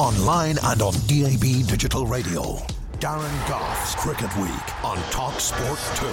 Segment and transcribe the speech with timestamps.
[0.00, 2.56] Online and on DAB Digital Radio.
[3.00, 6.06] Darren Gough's Cricket Week on Talk Sport 2.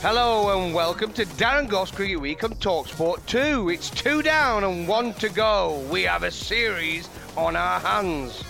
[0.00, 3.68] Hello and welcome to Darren Gough's Cricket Week on Talksport 2.
[3.68, 5.86] It's two down and one to go.
[5.90, 8.44] We have a series on our hands.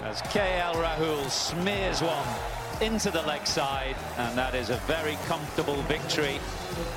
[0.00, 5.82] As KL Rahul smears one into the leg side, and that is a very comfortable
[5.82, 6.38] victory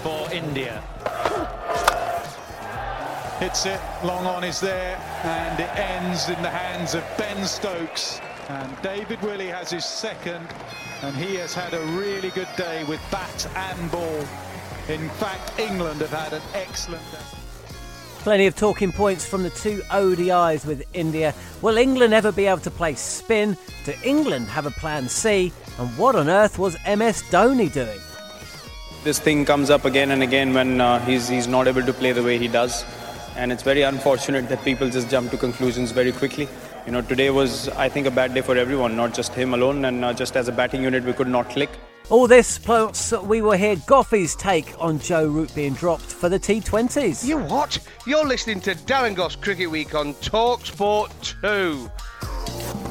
[0.02, 0.82] for India.
[3.40, 8.22] Hits it, long on is there, and it ends in the hands of Ben Stokes.
[8.50, 10.48] And David Willey has his second,
[11.02, 14.26] and he has had a really good day with bat and ball.
[14.88, 17.18] In fact, England have had an excellent day.
[18.20, 21.34] Plenty of talking points from the two ODIs with India.
[21.62, 23.58] Will England ever be able to play spin?
[23.84, 25.52] Do England have a plan C?
[25.80, 28.00] And what on earth was MS Dhoni doing?
[29.04, 32.12] This thing comes up again and again when uh, he's, he's not able to play
[32.12, 32.86] the way he does.
[33.36, 36.48] And it's very unfortunate that people just jump to conclusions very quickly.
[36.86, 39.86] You know, today was, I think, a bad day for everyone, not just him alone.
[39.86, 41.70] And uh, just as a batting unit, we could not click.
[42.10, 46.40] All this plus we will hear Goughy's take on Joe Root being dropped for the
[46.40, 47.26] T20s.
[47.26, 47.80] You what?
[48.06, 52.83] You're listening to Darren Gough's Cricket Week on Talksport 2.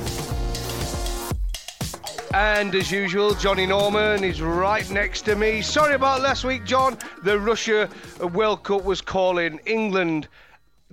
[2.34, 5.60] And as usual, Johnny Norman is right next to me.
[5.60, 6.96] Sorry about last week, John.
[7.24, 7.90] The Russia
[8.32, 10.28] World Cup was calling England.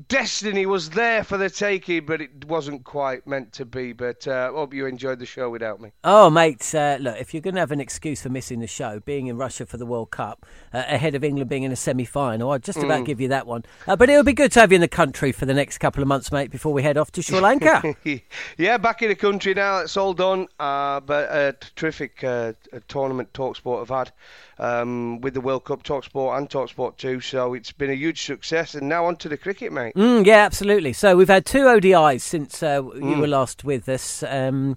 [0.07, 3.91] Destiny was there for the taking, but it wasn't quite meant to be.
[3.91, 5.91] But I uh, hope you enjoyed the show without me.
[6.03, 9.01] Oh, mate, uh, look, if you're going to have an excuse for missing the show,
[9.01, 12.05] being in Russia for the World Cup, uh, ahead of England being in a semi
[12.05, 13.05] final, I'd just about Mm.
[13.05, 13.65] give you that one.
[13.87, 15.79] Uh, but it would be good to have you in the country for the next
[15.79, 17.95] couple of months, mate, before we head off to Sri Lanka.
[18.57, 19.79] yeah, back in the country now.
[19.79, 20.47] It's all done.
[20.59, 22.53] Uh, but a terrific uh,
[22.87, 24.11] tournament Talksport have had
[24.59, 27.19] um, with the World Cup, Talksport and Talksport 2.
[27.19, 28.75] So it's been a huge success.
[28.75, 29.88] And now on to the cricket, mate.
[29.95, 30.93] Mm, yeah, absolutely.
[30.93, 33.19] So we've had two ODIs since uh, you Mm.
[33.21, 34.23] were last with us.
[34.23, 34.75] Um,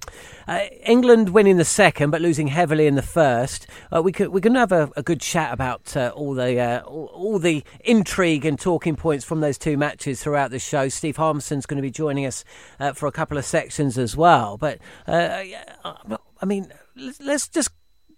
[0.49, 3.67] uh, England winning the second, but losing heavily in the first.
[3.95, 6.81] Uh, we could we can have a, a good chat about uh, all the uh,
[6.83, 10.89] all, all the intrigue and talking points from those two matches throughout the show.
[10.89, 12.45] Steve Harmison's going to be joining us
[12.81, 14.57] uh, for a couple of sections as well.
[14.57, 15.43] But uh,
[15.85, 17.71] I mean, let's, let's just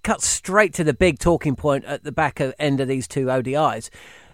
[0.03, 3.26] cut straight to the big talking point at the back of, end of these two
[3.26, 3.88] ODIs.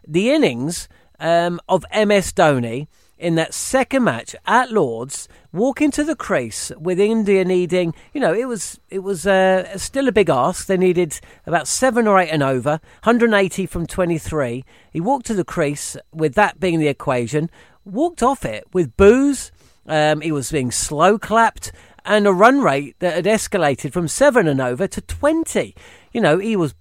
[0.06, 0.88] The innings
[1.20, 2.88] um, of MS Dhoni
[3.20, 8.32] in that second match at Lords, walking to the crease with India needing, you know,
[8.32, 10.66] it was it was uh, still a big ask.
[10.66, 14.64] They needed about seven or eight and over, 180 from 23.
[14.90, 17.50] He walked to the crease with that being the equation,
[17.84, 19.52] walked off it with boos.
[19.86, 21.72] Um, he was being slow clapped
[22.04, 25.74] and a run rate that had escalated from seven and over to 20.
[26.12, 26.74] You know, he was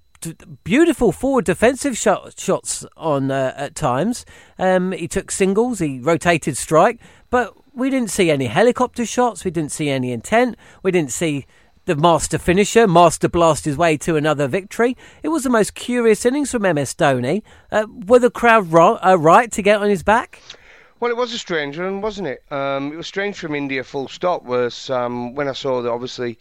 [0.64, 4.26] beautiful forward defensive shot, shots on uh, at times.
[4.58, 7.00] Um, he took singles, he rotated strike,
[7.30, 9.46] but we didn't see any helicopter shots.
[9.46, 10.58] We didn't see any intent.
[10.84, 11.46] We didn't see
[11.86, 14.96] the master finisher, master blast his way to another victory.
[15.24, 17.42] It was the most curious innings from MS Dhoni.
[17.72, 20.40] Uh, were the crowd ro- uh, right to get on his back?
[21.00, 22.44] Well, it was a strange one, wasn't it?
[22.52, 24.44] Um, it was strange from India, full stop.
[24.44, 26.38] Was um, when I saw that obviously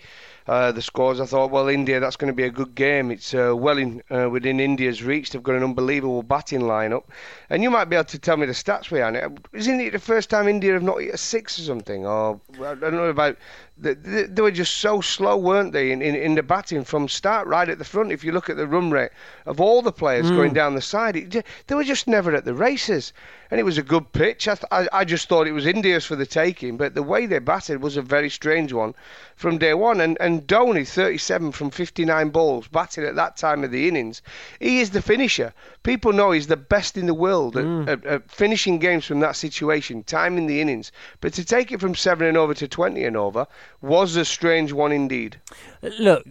[0.48, 3.10] uh, the scores, I thought, well, India, that's going to be a good game.
[3.10, 5.30] It's uh, well in uh, within India's reach.
[5.30, 7.04] They've got an unbelievable batting lineup,
[7.50, 9.30] and you might be able to tell me the stats behind it.
[9.52, 12.06] Isn't it the first time India have not hit a six or something?
[12.06, 13.36] Or I don't know about
[13.80, 17.46] they, they, were just so slow, weren't they, in, in, in, the batting from start
[17.46, 18.10] right at the front.
[18.10, 19.10] If you look at the run rate
[19.46, 20.36] of all the players mm.
[20.36, 23.12] going down the side, it, they were just never at the races.
[23.50, 24.48] And it was a good pitch.
[24.48, 27.26] I, th- I, I, just thought it was India's for the taking, but the way
[27.26, 28.94] they batted was a very strange one
[29.36, 30.00] from day one.
[30.00, 34.22] And, and Dhoni, 37 from 59 balls, batting at that time of the innings,
[34.60, 35.52] he is the finisher.
[35.82, 37.82] People know he's the best in the world mm.
[37.82, 40.92] at, at, at finishing games from that situation, timing the innings.
[41.20, 43.46] But to take it from 7 and over to 20 and over,
[43.80, 45.40] was a strange one indeed.
[45.98, 46.26] Look,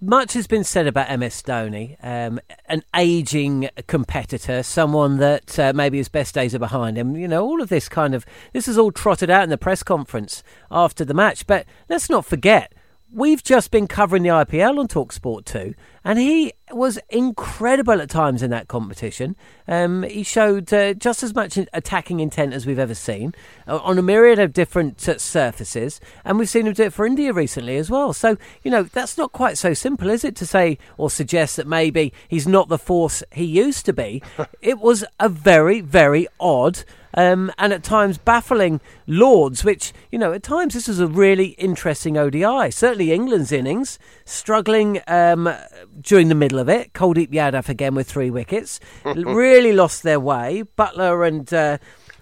[0.00, 5.98] much has been said about MS Dhoni, um, an aging competitor, someone that uh, maybe
[5.98, 7.16] his best days are behind him.
[7.16, 9.82] You know, all of this kind of this is all trotted out in the press
[9.82, 11.46] conference after the match.
[11.46, 12.72] But let's not forget
[13.12, 15.74] We've just been covering the IPL on Talksport 2,
[16.04, 19.34] and he was incredible at times in that competition.
[19.66, 23.34] Um, he showed uh, just as much attacking intent as we've ever seen
[23.66, 27.04] uh, on a myriad of different uh, surfaces, and we've seen him do it for
[27.04, 28.12] India recently as well.
[28.12, 31.66] So, you know, that's not quite so simple, is it, to say or suggest that
[31.66, 34.22] maybe he's not the force he used to be?
[34.62, 36.84] it was a very, very odd
[37.14, 41.48] um, and at times baffling Lords, which, you know, at times this was a really
[41.58, 42.70] interesting ODI.
[42.70, 45.52] Certainly England's innings, struggling um,
[46.00, 46.92] during the middle of it.
[46.92, 48.80] Kuldeep Yadav again with three wickets.
[49.04, 50.64] really lost their way.
[50.78, 51.78] Buttler and uh,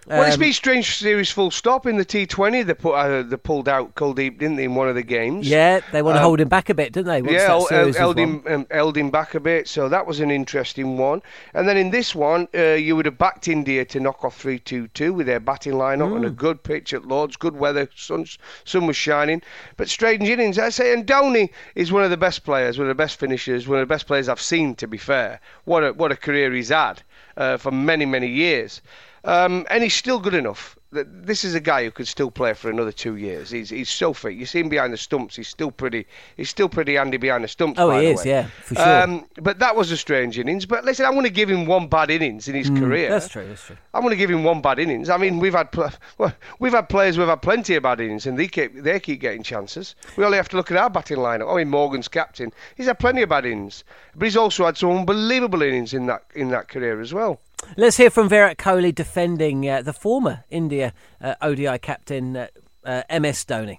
[0.09, 2.67] well, it's been strange series full stop in the T20.
[2.67, 5.49] They put uh, they pulled out Kuldeep, didn't they, in one of the games?
[5.49, 7.33] Yeah, they want to um, hold him back a bit, didn't they?
[7.33, 7.47] yeah,
[7.93, 9.69] held him, um, held him back a bit.
[9.69, 11.23] So that was an interesting one.
[11.55, 15.15] And then in this one, uh, you would have backed India to knock off 3-2-2
[15.15, 16.17] with their batting lineup mm.
[16.17, 18.27] on a good pitch at Lords, good weather, sun,
[18.65, 19.43] sun was shining.
[19.77, 20.93] But strange innings, I say.
[20.93, 23.89] And Dhoni is one of the best players, one of the best finishers, one of
[23.89, 24.75] the best players I've seen.
[24.77, 27.03] To be fair, what a what a career he's had
[27.37, 28.81] uh, for many many years.
[29.25, 30.77] Um, and he's still good enough.
[30.91, 33.51] This is a guy who could still play for another two years.
[33.51, 34.33] He's he's so fit.
[34.33, 35.37] You see him behind the stumps.
[35.37, 36.07] He's still pretty.
[36.39, 37.79] He's still pretty handy behind the stumps.
[37.79, 38.25] Oh, he is.
[38.25, 38.31] Way.
[38.31, 39.03] Yeah, for sure.
[39.03, 40.65] Um, but that was a strange innings.
[40.65, 43.11] But listen, I want to give him one bad innings in his mm, career.
[43.11, 43.47] That's true.
[43.47, 43.77] That's true.
[43.93, 45.11] I want to give him one bad innings.
[45.11, 48.27] I mean, we've had pl- well, we've had players who've had plenty of bad innings,
[48.27, 49.95] and they keep they keep getting chances.
[50.17, 51.53] We only have to look at our batting lineup.
[51.53, 52.51] I mean, Morgan's captain.
[52.77, 53.85] He's had plenty of bad innings,
[54.17, 57.43] but he's also had some unbelievable innings in that in that career as well.
[57.77, 62.47] Let's hear from Virat Kohli defending uh, the former India uh, ODI captain uh,
[62.85, 63.79] uh MS Dhoni.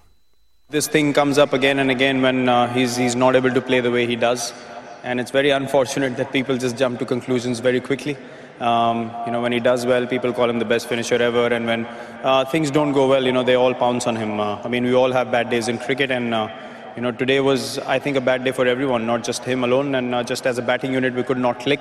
[0.68, 3.80] This thing comes up again and again when uh, he's, he's not able to play
[3.80, 4.52] the way he does.
[5.02, 8.16] And it's very unfortunate that people just jump to conclusions very quickly.
[8.60, 11.46] Um, you know, when he does well, people call him the best finisher ever.
[11.46, 11.86] And when
[12.22, 14.40] uh, things don't go well, you know, they all pounce on him.
[14.40, 16.10] I mean, we all have bad days in cricket.
[16.10, 16.26] And,
[16.96, 19.94] you know, today was, I think, a bad day for everyone, not just him alone.
[19.94, 21.80] And just as a batting unit, we could not click.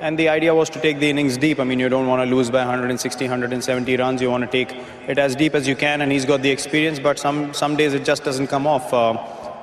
[0.00, 1.60] And the idea was to take the innings deep.
[1.60, 4.22] I mean, you don't want to lose by 160, 170 runs.
[4.22, 4.74] You want to take
[5.06, 6.00] it as deep as you can.
[6.00, 8.94] And he's got the experience, but some, some days it just doesn't come off.
[8.94, 9.18] Uh,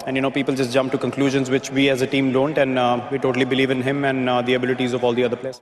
[0.05, 2.57] and, you know, people just jump to conclusions which we as a team don't.
[2.57, 5.37] And uh, we totally believe in him and uh, the abilities of all the other
[5.37, 5.61] players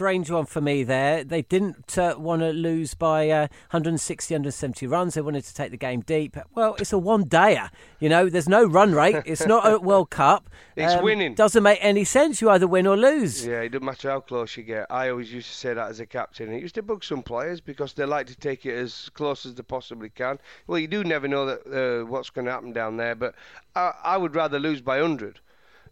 [0.00, 1.22] strange one for me there.
[1.22, 5.12] They didn't uh, want to lose by uh, 160, 170 runs.
[5.12, 6.38] They wanted to take the game deep.
[6.54, 7.68] Well, it's a one dayer.
[7.98, 9.16] You know, there's no run rate.
[9.26, 10.48] It's not a World Cup.
[10.74, 11.34] It's um, winning.
[11.34, 12.40] Doesn't make any sense.
[12.40, 13.46] You either win or lose.
[13.46, 14.86] Yeah, it doesn't matter how close you get.
[14.88, 16.50] I always used to say that as a captain.
[16.50, 19.54] It used to bug some players because they like to take it as close as
[19.54, 20.38] they possibly can.
[20.66, 23.34] Well, you do never know that uh, what's going to happen down there, but
[23.76, 25.40] I, I would rather lose by 100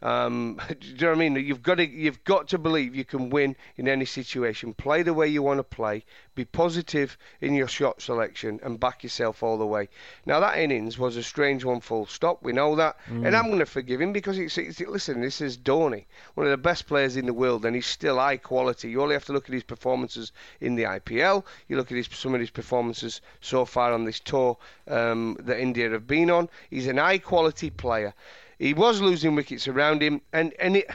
[0.03, 1.37] um, do you know what I mean?
[1.37, 4.75] You've got to you've got to believe you can win in any situation.
[4.75, 6.05] Play the way you want to play.
[6.35, 9.89] Be positive in your shot selection and back yourself all the way.
[10.25, 12.43] Now that innings was a strange one, full stop.
[12.43, 13.27] We know that, mm.
[13.27, 15.21] and I'm going to forgive him because it's, it's listen.
[15.21, 18.37] This is Dhoni, one of the best players in the world, and he's still high
[18.37, 18.91] quality.
[18.91, 21.45] You only have to look at his performances in the IPL.
[21.69, 25.61] You look at his, some of his performances so far on this tour um, that
[25.61, 26.49] India have been on.
[26.71, 28.15] He's an high quality player.
[28.59, 30.91] He was losing wickets around him, and and it,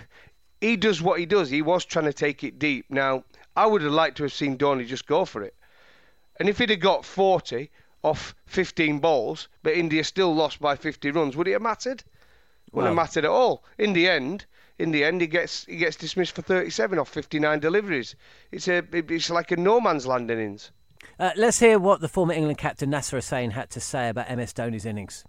[0.60, 1.50] he does what he does.
[1.50, 2.86] He was trying to take it deep.
[2.90, 3.24] Now,
[3.56, 5.56] I would have liked to have seen Dhoni just go for it,
[6.40, 7.70] and if he'd have got 40
[8.04, 12.04] off 15 balls, but India still lost by 50 runs, would it have mattered?
[12.72, 13.64] Wouldn't well, have mattered at all.
[13.78, 14.46] In the end,
[14.80, 18.16] in the end, he gets he gets dismissed for 37 off 59 deliveries.
[18.52, 20.72] It's a it's like a no man's land innings.
[21.20, 24.54] Uh, let's hear what the former England captain Nasser Hussain had to say about MS
[24.54, 25.24] Dhoni's innings.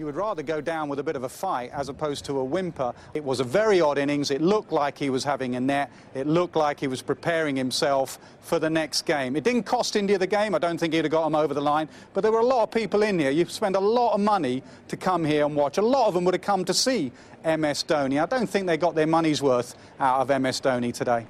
[0.00, 2.42] You would rather go down with a bit of a fight as opposed to a
[2.42, 2.94] whimper.
[3.12, 4.30] It was a very odd innings.
[4.30, 5.92] It looked like he was having a net.
[6.14, 9.36] It looked like he was preparing himself for the next game.
[9.36, 10.54] It didn't cost India the game.
[10.54, 11.86] I don't think he'd have got them over the line.
[12.14, 13.30] But there were a lot of people in here.
[13.30, 15.76] You spend a lot of money to come here and watch.
[15.76, 17.12] A lot of them would have come to see
[17.44, 18.22] MS Dhoni.
[18.22, 21.26] I don't think they got their money's worth out of MS Dhoni today.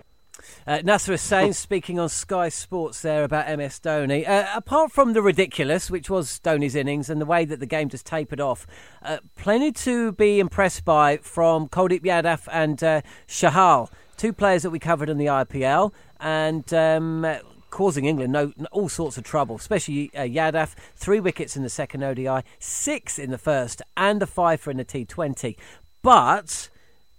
[0.67, 4.29] Uh, Nasser Hussain speaking on Sky Sports there about MS Dhoni.
[4.29, 7.89] Uh, apart from the ridiculous, which was Dhoni's innings, and the way that the game
[7.89, 8.67] just tapered off,
[9.03, 14.71] uh, plenty to be impressed by from Kuldeep Yadav and uh, Chahal, two players that
[14.71, 16.73] we covered in the IPL, and.
[16.73, 17.27] Um,
[17.71, 20.75] causing England no, all sorts of trouble, especially uh, Yadav.
[20.97, 24.77] Three wickets in the second ODI, six in the first, and a five for in
[24.77, 25.57] the T20.
[26.03, 26.69] But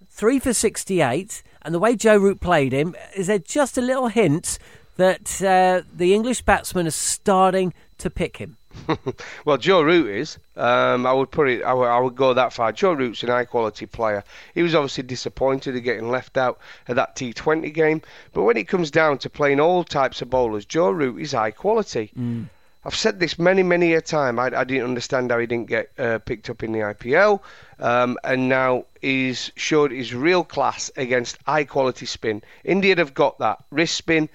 [0.10, 4.08] three for 68, and the way Joe Root played him, is there just a little
[4.08, 4.58] hint
[4.98, 8.58] that uh, the English batsman is starting to pick him?
[9.46, 10.38] well, Joe Root is.
[10.56, 11.64] Um, I would put it.
[11.64, 12.72] I would, I would, go that far.
[12.72, 14.24] Joe Root's an high quality player.
[14.54, 18.02] He was obviously disappointed at getting left out of that T20 game.
[18.34, 21.52] But when it comes down to playing all types of bowlers, Joe Root is high
[21.52, 22.12] quality.
[22.18, 22.48] Mm.
[22.84, 24.40] I've said this many, many a time.
[24.40, 27.40] I, I didn't understand how he didn't get uh, picked up in the IPL,
[27.80, 32.42] um, and now he's showed his real class against high quality spin.
[32.64, 34.30] India have got that wrist spin.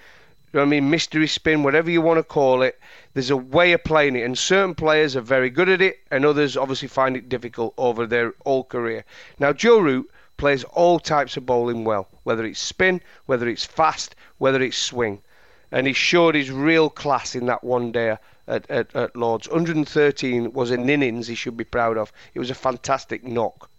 [0.53, 2.79] I mean, mystery spin, whatever you want to call it.
[3.13, 6.25] There's a way of playing it, and certain players are very good at it, and
[6.25, 9.03] others obviously find it difficult over their whole career.
[9.39, 14.15] Now, Joe Root plays all types of bowling well, whether it's spin, whether it's fast,
[14.37, 15.21] whether it's swing,
[15.69, 18.15] and he showed his real class in that one day
[18.47, 19.47] at, at, at Lords.
[19.49, 22.11] 113 was an innings he should be proud of.
[22.33, 23.69] It was a fantastic knock.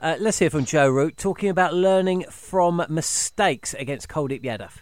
[0.00, 4.78] Uh, let's hear from Joe Root talking about learning from mistakes against Kuldeep Yadav.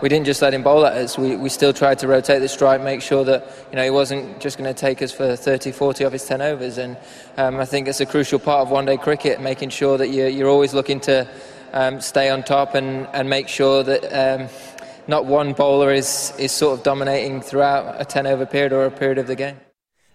[0.00, 1.16] We didn't just let him bowl at us.
[1.16, 4.40] We, we still tried to rotate the strike, make sure that you know he wasn't
[4.40, 6.76] just going to take us for 30, 40 of his 10 overs.
[6.76, 6.98] And
[7.38, 10.50] um, I think it's a crucial part of one-day cricket, making sure that you're, you're
[10.50, 11.26] always looking to
[11.72, 14.48] um, stay on top and, and make sure that um,
[15.08, 18.90] not one bowler is, is sort of dominating throughout a 10 over period or a
[18.90, 19.56] period of the game.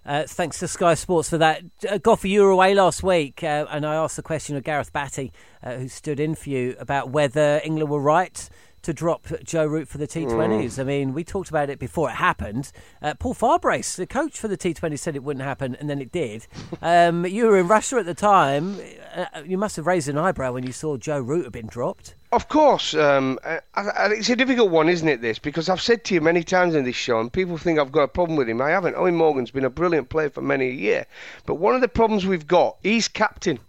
[0.04, 1.62] Uh, thanks to Sky Sports for that.
[1.88, 4.92] Uh, Goughy, you were away last week, uh, and I asked the question of Gareth
[4.92, 5.32] Batty,
[5.64, 8.50] uh, who stood in for you, about whether England were right
[8.82, 10.64] to drop Joe Root for the T20s.
[10.64, 10.80] Mm.
[10.80, 12.72] I mean, we talked about it before it happened.
[13.00, 16.12] Uh, Paul Farbrace, the coach for the T20, said it wouldn't happen, and then it
[16.12, 16.48] did.
[16.84, 18.80] Um, you were in Russia at the time.
[19.16, 22.16] Uh, you must have raised an eyebrow when you saw Joe Root had been dropped.
[22.34, 23.40] Of course, um,
[23.76, 25.20] it's a difficult one, isn't it?
[25.20, 27.92] This because I've said to you many times in this show, and people think I've
[27.92, 28.62] got a problem with him.
[28.62, 28.96] I haven't.
[28.96, 31.06] Eoin Morgan's been a brilliant player for many a year,
[31.46, 33.60] but one of the problems we've got, he's captain.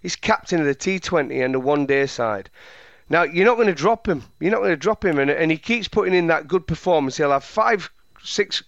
[0.00, 2.48] He's captain of the T20 and the one-day side.
[3.10, 4.24] Now you're not going to drop him.
[4.40, 7.18] You're not going to drop him, and, and he keeps putting in that good performance.
[7.18, 7.90] He'll have five,
[8.22, 8.62] six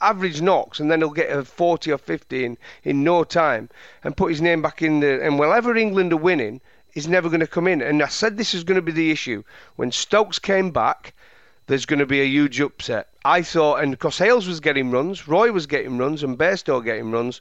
[0.00, 3.68] average knocks, and then he'll get a 40 or 50 in, in no time,
[4.02, 5.22] and put his name back in the.
[5.22, 7.82] And whenever England are winning, he's never going to come in.
[7.82, 9.42] And I said this is going to be the issue
[9.76, 11.14] when Stokes came back.
[11.66, 13.08] There's going to be a huge upset.
[13.24, 17.10] I thought, and because Hales was getting runs, Roy was getting runs, and Bairstow getting
[17.10, 17.40] runs,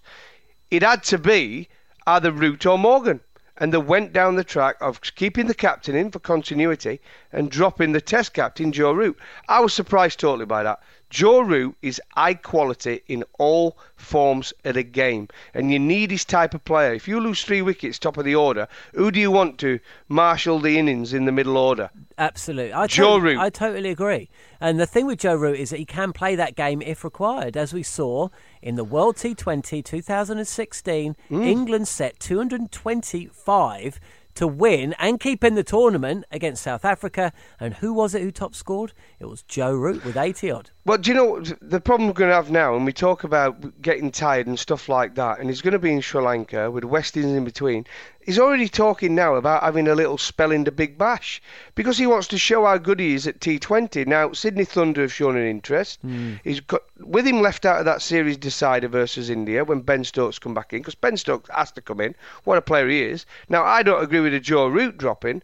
[0.69, 1.69] it had to be
[2.05, 3.21] either Root or Morgan
[3.59, 6.99] and they went down the track of keeping the captain in for continuity
[7.31, 9.17] and dropping the test captain Joe Root.
[9.47, 10.79] I was surprised totally by that.
[11.09, 16.25] Joe Root is high quality in all forms of the game, and you need his
[16.25, 16.93] type of player.
[16.93, 20.59] If you lose three wickets top of the order, who do you want to marshal
[20.59, 21.89] the innings in the middle order?
[22.17, 23.41] Absolutely, I Joe totally, Root.
[23.41, 24.29] I totally agree.
[24.59, 27.55] And the thing with Joe Root is that he can play that game if required,
[27.55, 28.29] as we saw
[28.61, 31.15] in the World T20 2016.
[31.29, 31.45] Mm.
[31.45, 33.99] England set 225
[34.37, 37.33] to win and keep in the tournament against South Africa.
[37.59, 38.93] And who was it who top scored?
[39.19, 40.71] It was Joe Root with 80 odd.
[40.85, 43.81] Well, do you know the problem we're going to have now, and we talk about
[43.81, 46.85] getting tired and stuff like that, and he's going to be in Sri Lanka with
[46.85, 47.85] West Indies in between.
[48.27, 51.41] He's already talking now about having a little spell in the Big Bash
[51.75, 54.05] because he wants to show how good he is at T20.
[54.05, 56.05] Now, Sydney Thunder have shown an interest.
[56.05, 56.41] Mm.
[56.43, 60.39] He's got with him left out of that series decider versus India when Ben Stokes
[60.39, 62.15] come back in because Ben Stokes has to come in.
[62.43, 63.25] What a player he is.
[63.47, 65.41] Now, I don't agree with the Joe Root dropping.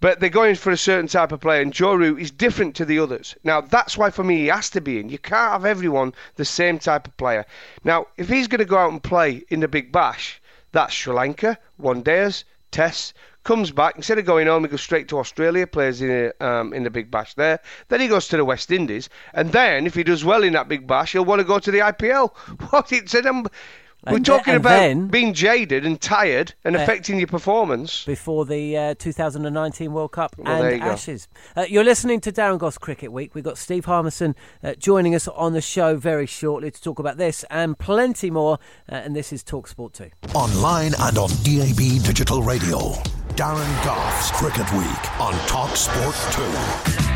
[0.00, 2.84] But they're going for a certain type of player, and Joe Root is different to
[2.84, 3.34] the others.
[3.42, 5.08] Now, that's why for me he has to be in.
[5.08, 7.44] You can't have everyone the same type of player.
[7.82, 10.40] Now, if he's going to go out and play in the Big Bash,
[10.78, 15.08] that's Sri Lanka, one days, tests, comes back instead of going home, he goes straight
[15.08, 17.58] to Australia, plays in um, in the Big Bash there.
[17.88, 20.68] Then he goes to the West Indies, and then if he does well in that
[20.68, 22.30] Big Bash, he'll want to go to the IPL.
[22.70, 23.46] What it's an um,
[24.06, 28.04] We're And talking th- about then- being jaded and tired and Uh, affecting your performance.
[28.04, 30.82] before the uh, 2019 World Cup Well, and you.
[30.88, 31.26] Ashes.
[31.56, 33.34] Uh, you're listening to Darren Gough's Cricket Week.
[33.34, 37.16] We've got Steve Harmison uh, joining us on the show very shortly to talk about
[37.16, 38.58] this and plenty more.
[38.90, 40.10] Uh, and this is Talksport 2.
[40.34, 42.78] Online and on DAB Digital Radio.
[43.34, 47.07] Darren Gough's Cricket Week on Talk Sport 2.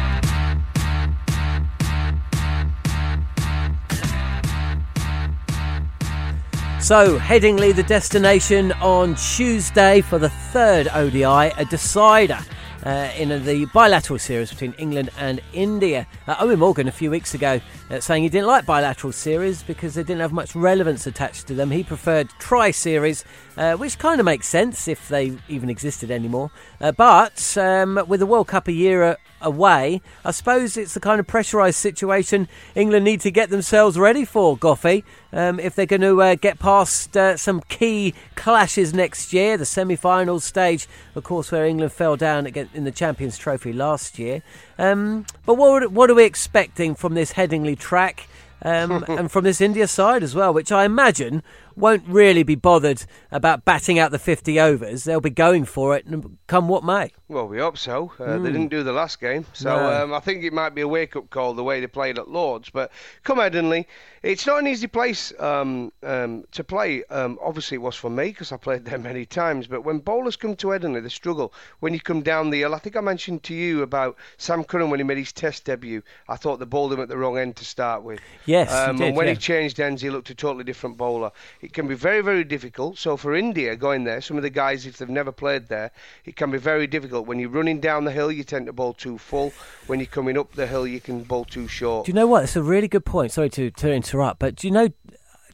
[6.83, 12.41] So, Headingley, the destination on Tuesday for the third ODI, a decider.
[12.85, 16.05] Uh, in the bilateral series between England and India.
[16.27, 17.61] Uh, Eoin Morgan a few weeks ago
[17.91, 21.55] uh, saying he didn't like bilateral series because they didn't have much relevance attached to
[21.55, 21.71] them.
[21.71, 23.25] He preferred tri series,
[23.57, 26.51] uh, which kind of makes sense if they even existed anymore.
[26.81, 31.01] Uh, but um, with the World Cup a year a- away, I suppose it's the
[31.01, 35.87] kind of pressurised situation England need to get themselves ready for, Goughy, um, if they're
[35.87, 39.57] going to uh, get past uh, some key clashes next year.
[39.57, 44.19] The semi final stage, of course, where England fell down in the Champions Trophy last
[44.19, 44.43] year.
[44.79, 48.29] Um, but what, what are we expecting from this Headingley track?
[48.65, 51.43] Um, and from this India side as well, which I imagine
[51.77, 55.05] won't really be bothered about batting out the 50 overs.
[55.05, 57.11] They'll be going for it, and come what may.
[57.29, 58.13] Well, we hope so.
[58.19, 58.45] Uh, They Hmm.
[58.45, 60.05] didn't do the last game, so No.
[60.05, 62.71] um, I think it might be a wake-up call the way they played at Lords.
[62.71, 62.91] But
[63.25, 63.87] come Headingley,
[64.23, 67.03] it's not an easy place um, um, to play.
[67.05, 69.67] Um, obviously, it was for me because I played there many times.
[69.67, 71.53] But when bowlers come to Headingley, they struggle.
[71.81, 74.91] When you come down the hill, I think I mentioned to you about Sam Curran
[74.91, 76.03] when he made his Test debut.
[76.29, 78.21] I thought they bowled him at the wrong end to start with.
[78.47, 79.33] Yes, um, did, and when yeah.
[79.33, 81.33] he changed ends, he looked a totally different bowler.
[81.61, 82.99] It can be very, very difficult.
[82.99, 85.91] So for India going there, some of the guys, if they've never played there,
[86.25, 87.27] it can be very difficult.
[87.27, 89.53] When you're running down the hill, you tend to bowl too full.
[89.89, 92.07] When you're coming up the hill, you can bowl too short.
[92.07, 92.45] Do you know what?
[92.45, 93.33] It's a really good point.
[93.33, 94.89] Sorry to, to interrupt, but do you know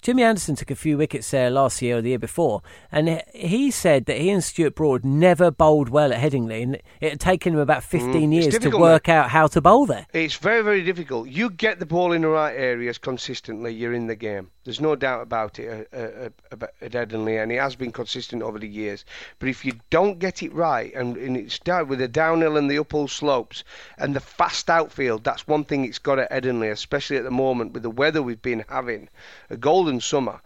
[0.09, 3.71] Jimmy Anderson took a few wickets there last year or the year before, and he-
[3.71, 7.53] said that he and Stuart Broad never bowled well at Headingley, and it had taken
[7.53, 10.07] him about 15 Mm, years to work out how to bowl there.
[10.15, 11.29] It's very, very difficult.
[11.29, 14.51] You get the ball in the right areas consistently, you're in the game.
[14.65, 18.43] There's no doubt about it uh, uh, uh, at Headingley, and it has been consistent
[18.43, 19.05] over the years.
[19.39, 22.71] But if you don't get it right, and, and it's down with the downhill and
[22.71, 23.65] the uphill slopes
[23.99, 27.73] and the fast outfield, that's one thing it's got at Headingley, especially at the moment
[27.73, 29.09] with the weather we've been having,
[29.49, 30.41] a golden summer.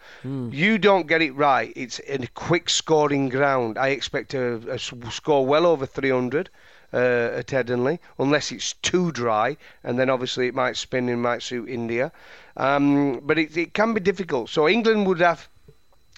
[0.53, 3.79] You don't get it right, it's a quick scoring ground.
[3.79, 6.51] I expect a, a score well over 300
[6.93, 11.43] uh, at Headingley, unless it's too dry, and then obviously it might spin and might
[11.43, 12.13] suit India.
[12.57, 14.51] Um, but it, it can be difficult.
[14.51, 15.49] So England would have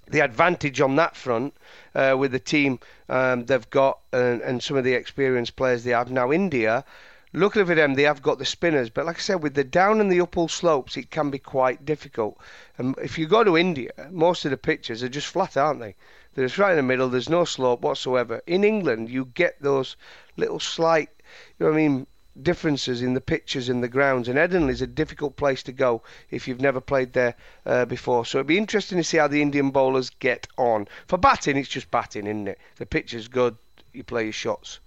[0.08, 1.54] the advantage on that front
[1.94, 5.92] uh, with the team um, they've got and, and some of the experienced players they
[5.92, 6.10] have.
[6.10, 6.84] Now India,
[7.34, 10.00] luckily for them, they have got the spinners, but like I said, with the down
[10.00, 12.38] and the uphill slopes, it can be quite difficult.
[12.78, 15.96] And if you go to India, most of the pitches are just flat, aren't they?
[16.34, 17.08] They're just right in the middle.
[17.08, 18.40] There's no slope whatsoever.
[18.46, 19.96] In England, you get those
[20.36, 21.10] little slight,
[21.58, 22.06] you know what I mean,
[22.40, 24.28] differences in the pitches and the grounds.
[24.28, 27.34] And Headingley is a difficult place to go if you've never played there
[27.66, 28.26] uh, before.
[28.26, 30.88] So it'd be interesting to see how the Indian bowlers get on.
[31.06, 32.58] For batting, it's just batting, isn't it?
[32.76, 33.56] The pitch is good.
[33.92, 34.80] You play your shots.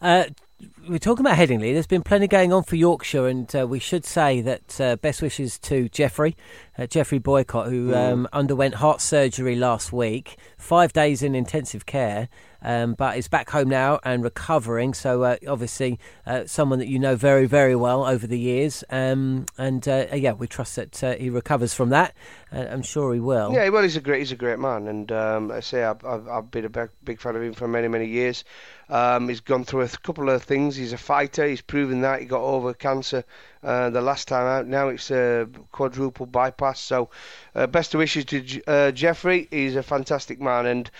[0.00, 0.24] Uh,
[0.88, 1.72] we're talking about Headingley.
[1.72, 5.20] There's been plenty going on for Yorkshire, and uh, we should say that uh, best
[5.20, 6.36] wishes to Geoffrey,
[6.78, 8.12] uh, Geoffrey Boycott, who Mm.
[8.12, 12.28] um, underwent heart surgery last week, five days in intensive care,
[12.62, 14.94] um, but is back home now and recovering.
[14.94, 19.46] So uh, obviously, uh, someone that you know very, very well over the years, um,
[19.58, 22.14] and uh, yeah, we trust that uh, he recovers from that.
[22.52, 23.52] Uh, I'm sure he will.
[23.52, 26.28] Yeah, well, he's a great, he's a great man, and um, I say I've, I've,
[26.28, 28.44] I've been a big, big fan of him for many, many years.
[28.88, 30.76] Um, he's gone through a couple of things.
[30.76, 31.46] He's a fighter.
[31.46, 33.24] He's proven that he got over cancer
[33.62, 34.66] uh, the last time out.
[34.66, 36.80] Now it's a quadruple bypass.
[36.80, 37.10] So,
[37.54, 39.48] uh, best of wishes to J- uh, Geoffrey.
[39.50, 40.90] He's a fantastic man, and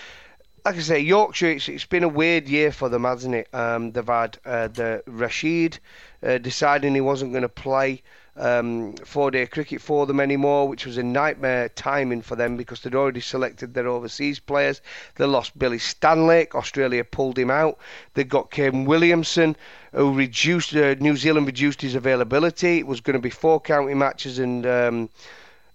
[0.64, 3.48] like I say, Yorkshire, it's, it's been a weird year for them, hasn't it?
[3.52, 5.78] Um, they've had uh, the Rashid
[6.22, 8.02] uh, deciding he wasn't going to play
[8.36, 12.94] um, four-day cricket for them anymore, which was a nightmare timing for them because they'd
[12.94, 14.80] already selected their overseas players.
[15.16, 16.54] They lost Billy Stanlake.
[16.54, 17.78] Australia pulled him out.
[18.14, 19.56] They got Kane Williamson,
[19.92, 22.78] who reduced uh, New Zealand reduced his availability.
[22.78, 24.66] It was going to be four county matches and.
[24.66, 25.08] Um,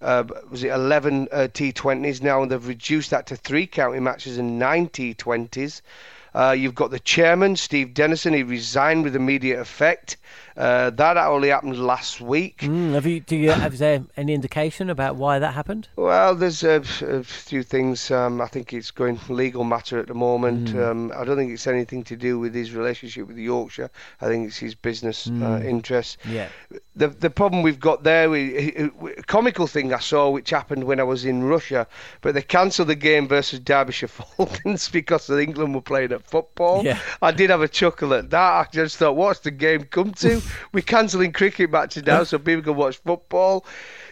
[0.01, 2.45] uh, was it 11 uh, T20s now?
[2.45, 5.81] They've reduced that to three county matches and nine T20s.
[6.39, 8.33] Uh, you've got the chairman, Steve Denison.
[8.33, 10.15] He resigned with immediate effect.
[10.55, 12.59] Uh, that only happened last week.
[12.59, 13.19] Mm, have you?
[13.19, 15.87] Do you have there any indication about why that happened?
[15.95, 18.09] Well, there's a, a few things.
[18.11, 20.69] Um, I think it's going legal matter at the moment.
[20.69, 20.89] Mm.
[20.89, 23.89] Um, I don't think it's anything to do with his relationship with Yorkshire.
[24.21, 25.65] I think it's his business uh, Mm.
[25.65, 26.17] interests.
[26.29, 26.47] Yeah.
[26.99, 30.99] The the problem we've got there, we, a comical thing I saw which happened when
[30.99, 31.87] I was in Russia,
[32.19, 36.83] but they cancelled the game versus Derbyshire Falcons because England were playing at football.
[36.83, 36.99] Yeah.
[37.21, 38.53] I did have a chuckle at that.
[38.53, 40.41] I just thought, what's the game come to?
[40.73, 43.65] We're cancelling cricket matches now so people can watch football.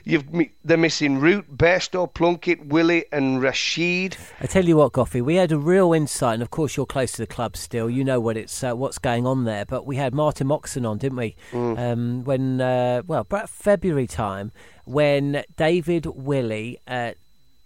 [0.05, 0.25] You've
[0.63, 4.15] they're missing Root, Bairstow, Plunkett, Willey, and Rashid.
[4.39, 7.11] I tell you what, Goughy, we had a real insight, and of course you're close
[7.13, 7.89] to the club still.
[7.89, 9.65] You know what it's uh, what's going on there.
[9.65, 11.35] But we had Martin Moxon on, didn't we?
[11.51, 14.51] Um, when uh, well, about February time,
[14.85, 17.11] when David Willey uh,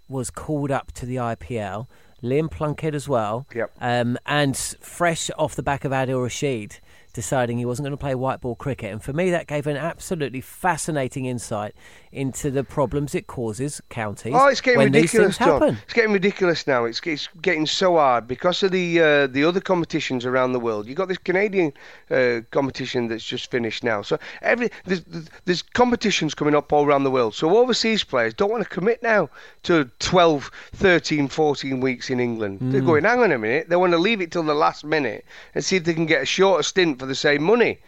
[0.10, 1.88] was called up to the IPL,
[2.24, 3.72] Liam Plunkett as well, Yep.
[3.82, 6.80] um, and fresh off the back of Adil Rashid.
[7.14, 9.76] Deciding he wasn't going to play white ball cricket, and for me that gave an
[9.76, 11.76] absolutely fascinating insight
[12.12, 15.62] into the problems it causes counties Oh, it's getting when ridiculous, John.
[15.62, 15.78] happen.
[15.86, 16.86] It's getting ridiculous now.
[16.86, 20.88] It's, it's getting so hard because of the uh, the other competitions around the world.
[20.88, 21.72] You've got this Canadian
[22.10, 24.02] uh, competition that's just finished now.
[24.02, 25.04] So every there's,
[25.46, 27.34] there's competitions coming up all around the world.
[27.34, 29.30] So overseas players don't want to commit now
[29.64, 32.60] to 12, 13, 14 weeks in England.
[32.62, 32.86] They're Mm.
[32.86, 33.70] going, hang on a minute.
[33.70, 35.24] They want to leave it till the last minute
[35.56, 37.80] and see if they can get a shorter stint for the same money.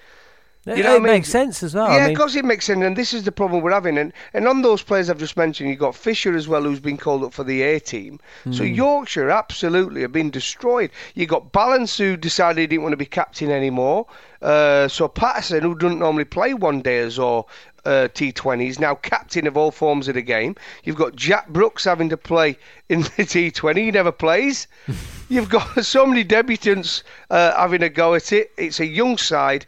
[0.65, 1.13] It, You know it I mean?
[1.13, 1.91] makes sense as well.
[1.91, 3.97] Yeah, I of mean, course it makes sense, and this is the problem we're having.
[3.97, 6.97] And and on those players I've just mentioned, you've got Fisher as well, who's been
[6.97, 8.19] called up for the A team.
[8.51, 8.73] So Hmm.
[8.73, 10.91] Yorkshire absolutely have been destroyed.
[11.15, 14.07] You got Ballance, who decided he didn't want to be captain anymore.
[14.41, 17.45] Uh, so Patterson, who doesn't normally play one days or
[17.85, 20.55] uh, T20, is now captain of all forms of the game.
[20.83, 22.57] You've got Jack Brooks having to play
[22.89, 23.77] in the T20.
[23.77, 24.67] He never plays.
[25.29, 28.51] You've got so many debutants uh, having a go at it.
[28.57, 29.65] It's a young side.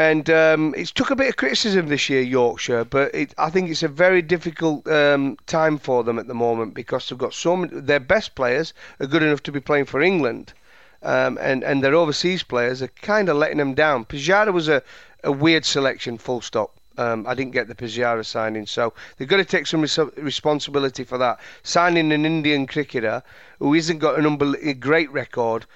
[0.00, 3.68] And um, it's took a bit of criticism this year, Yorkshire, but it, I think
[3.68, 7.54] it's a very difficult um, time for them at the moment because they've got so
[7.54, 7.78] many.
[7.78, 10.54] Their best players are good enough to be playing for England,
[11.02, 14.06] um, and and their overseas players are kind of letting them down.
[14.06, 14.82] Pujara was a,
[15.22, 16.70] a weird selection, full stop.
[16.96, 21.04] Um, I didn't get the Pujara signing, so they've got to take some res- responsibility
[21.04, 21.40] for that.
[21.62, 23.22] Signing an Indian cricketer
[23.58, 25.66] who isn't got an unbel- a great record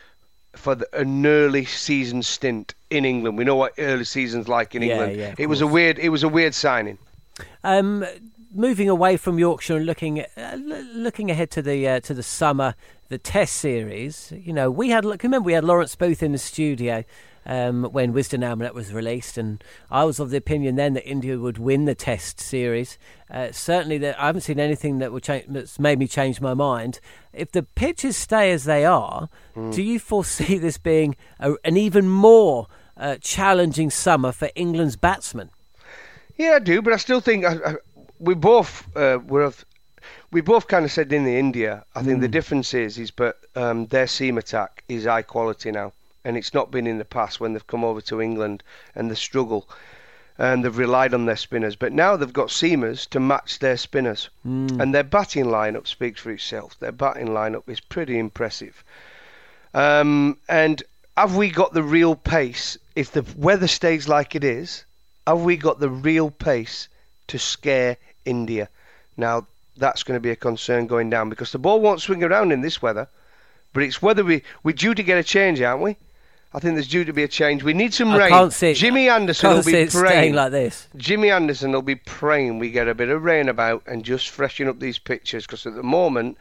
[0.57, 3.37] for the, an early season stint in England.
[3.39, 5.17] We know what early season's like in Yeah, England.
[5.17, 5.99] yeah, it was a weird.
[5.99, 6.99] It was a weird signing.
[7.63, 8.05] um,
[8.55, 10.57] moving away from Yorkshire and looking uh,
[10.95, 12.75] looking ahead to the uh, to the summer,
[13.09, 14.33] the Test series.
[14.37, 15.23] You know, we had look.
[15.23, 17.05] Remember, we had Lawrence Booth in the studio.
[17.47, 21.39] Um, when Wisden Almanack was released, and I was of the opinion then that India
[21.39, 22.99] would win the Test series.
[23.31, 26.55] Uh, certainly, that I haven't seen anything that would change, that's made me change my
[26.55, 27.01] mind.
[27.33, 32.09] If the pitches stay as they are, do you foresee this being a, an even
[32.09, 35.51] more uh, challenging summer for England's batsmen?
[36.37, 37.75] Yeah, I do, but I still think I, I,
[38.19, 39.65] we both uh, were of.
[40.31, 41.85] We both kind of said in the India.
[41.95, 45.93] I think the difference is, is but um, their seam attack is high quality now,
[46.25, 48.63] and it's not been in the past when they've come over to England
[48.95, 49.69] and the struggle,
[50.39, 51.77] and they've relied on their spinners.
[51.77, 54.31] But now they've got seamers to match their spinners,
[54.81, 56.79] and their batting lineup speaks for itself.
[56.81, 58.83] Their batting lineup is pretty impressive.
[59.75, 60.83] Um, and
[61.17, 62.79] have we got the real pace?
[62.97, 64.85] If the weather stays like it is,
[65.27, 66.89] have we got the real pace
[67.29, 68.69] to scare India?
[69.17, 72.53] Now that's going to be a concern going down because the ball won't swing around
[72.53, 73.09] in this weather.
[73.73, 75.97] But it's whether we we're due to get a change, aren't we?
[76.55, 77.65] I think there's due to be a change.
[77.65, 78.29] We need some I rain.
[78.29, 80.89] can't see Jimmy Anderson will be praying like this.
[80.97, 84.69] Jimmy Anderson will be praying we get a bit of rain about and just freshen
[84.69, 86.39] up these pitches because at the moment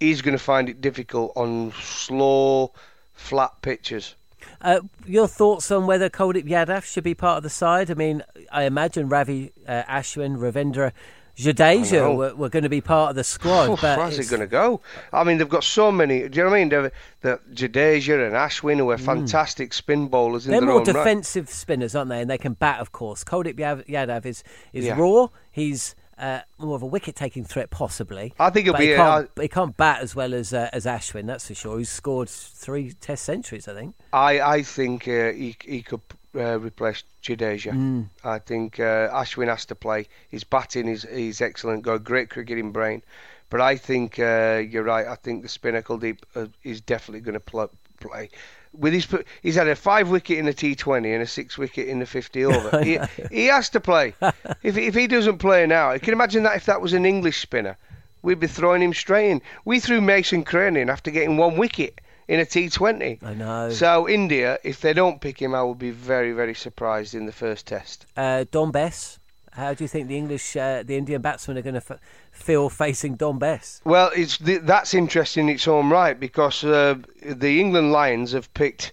[0.00, 2.72] he's going to find it difficult on slow,
[3.12, 4.14] flat pitches.
[4.62, 7.90] Uh, your thoughts on whether Kuldeep Yadav should be part of the side?
[7.90, 10.92] I mean, I imagine Ravi uh, Ashwin, Ravindra.
[11.36, 13.68] Jadeja were, were going to be part of the squad.
[13.70, 14.80] Oh, but how's it going to go?
[15.12, 16.28] I mean, they've got so many.
[16.28, 16.68] Do you know what I mean?
[16.68, 16.90] They've,
[17.22, 20.52] the Jadeja and Ashwin, who are fantastic spin bowlers in Hmm.
[20.52, 20.92] They're their more own right.
[21.04, 22.20] defensive spinners, aren't they?
[22.20, 23.24] And they can bat, of course.
[23.24, 24.96] Yav- Yadav is, is Yeah.
[24.98, 25.28] raw.
[25.50, 28.32] He's uh, more of a wicket-taking threat, possibly.
[28.38, 30.68] I think he'll but be He can't, I- he can't bat as well as uh,
[30.72, 31.78] as Ashwin, that's for sure.
[31.78, 33.96] He's scored three Test centuries, I think.
[34.12, 36.00] I, I think uh, he, he could
[36.34, 37.72] uh, replace Jadeja.
[37.72, 38.02] Hmm.
[38.22, 40.06] I think uh, Ashwin has to play.
[40.28, 41.82] His batting is he's excellent.
[41.82, 43.02] Got a great cricketing brain.
[43.50, 45.06] But I think uh, you're right.
[45.06, 47.70] I think the spinner Kuldeep uh, is definitely going to pl-
[48.00, 48.30] play.
[48.72, 49.06] With his,
[49.42, 52.44] he's had a five wicket in the T20 and a six wicket in the 50
[52.46, 52.82] over.
[52.82, 52.98] he,
[53.30, 54.14] he has to play.
[54.62, 57.40] if if he doesn't play now, you can imagine that if that was an English
[57.40, 57.76] spinner,
[58.22, 59.42] we'd be throwing him straight in.
[59.64, 63.22] We threw Mason Crane in after getting one wicket in a T20.
[63.22, 63.70] I know.
[63.70, 67.32] So India, if they don't pick him, I will be very, very surprised in the
[67.32, 68.06] first test.
[68.16, 69.18] Uh, Dom Bess.
[69.52, 72.00] How do you think the English, uh, the Indian batsmen are going to f-
[72.32, 73.80] feel facing Dom Bess?
[73.84, 78.92] Well, it's that's interesting in its own right because uh, the England Lions have picked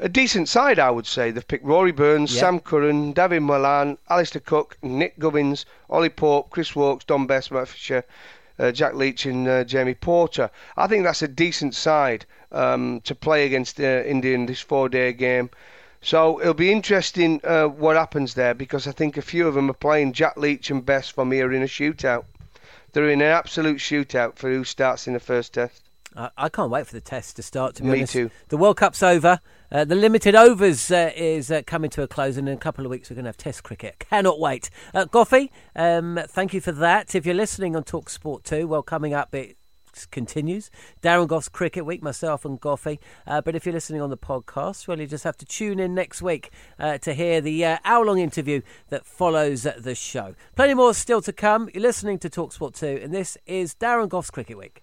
[0.00, 1.30] a decent side, I would say.
[1.30, 2.40] They've picked Rory Burns, Yeah.
[2.40, 7.68] Sam Curran, David Malan, Alistair Cook, Nick Gubbins, Ollie Pope, Chris Woakes, Dom Bess, Matt
[7.68, 8.02] Fisher,
[8.58, 10.50] uh, Jack Leach, and uh, Jamie Porter.
[10.76, 15.12] I think that's a decent side um, to play against uh, India in this four-day
[15.12, 15.50] game.
[16.02, 19.68] So it'll be interesting uh, what happens there because I think a few of them
[19.70, 22.24] are playing Jack Leach and Bess for me are in a shootout.
[22.92, 25.82] They're in an absolute shootout for who starts in the first test.
[26.16, 27.76] I, I can't wait for the test to start.
[27.76, 28.30] To be Me honest, too.
[28.48, 29.40] The World Cup's over.
[29.72, 32.84] Uh, the limited overs uh, is uh, coming to a close, and in a couple
[32.84, 33.98] of weeks we're going to have Test cricket.
[34.00, 34.68] Cannot wait.
[34.92, 37.14] Uh, Goughy, um, thank you for that.
[37.14, 39.56] If you're listening on Talk Sport too, well, coming up it
[40.10, 40.70] continues.
[41.02, 42.98] Darren Gough's Cricket Week, myself and Goughy.
[43.26, 45.94] Uh, but if you're listening on the podcast, well, you just have to tune in
[45.94, 50.34] next week uh, to hear the uh, hour-long interview that follows the show.
[50.56, 51.68] Plenty more still to come.
[51.74, 54.82] You're listening to Talk Sport 2, and this is Darren Gough's Cricket Week.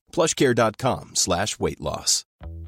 [0.11, 2.25] plushcare.com slash weight loss.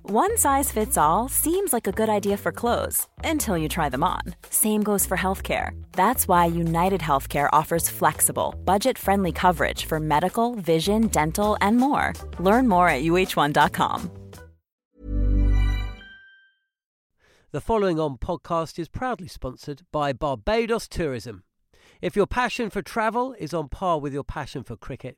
[0.10, 4.04] One size fits all seems like a good idea for clothes until you try them
[4.04, 4.22] on.
[4.50, 5.72] Same goes for healthcare.
[5.94, 12.14] That's why United Healthcare offers flexible, budget friendly coverage for medical, vision, dental, and more.
[12.38, 14.12] Learn more at uh1.com.
[17.52, 21.44] The following on podcast is proudly sponsored by Barbados Tourism.
[22.02, 25.18] If your passion for travel is on par with your passion for cricket,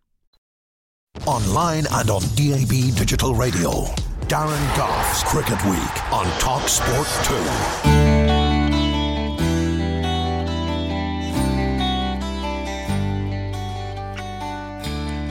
[1.27, 3.69] Online and on DAB Digital Radio.
[4.27, 8.41] Darren Gough's Cricket Week on Talk Sport 2.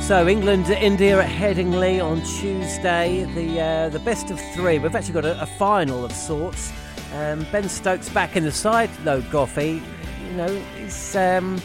[0.01, 3.25] So England, India at Headingley on Tuesday.
[3.35, 4.79] The uh, the best of three.
[4.79, 6.73] We've actually got a, a final of sorts.
[7.15, 9.23] Um, ben Stokes back in the side though.
[9.23, 9.83] Goughy,
[10.25, 10.63] you know.
[11.17, 11.61] Um,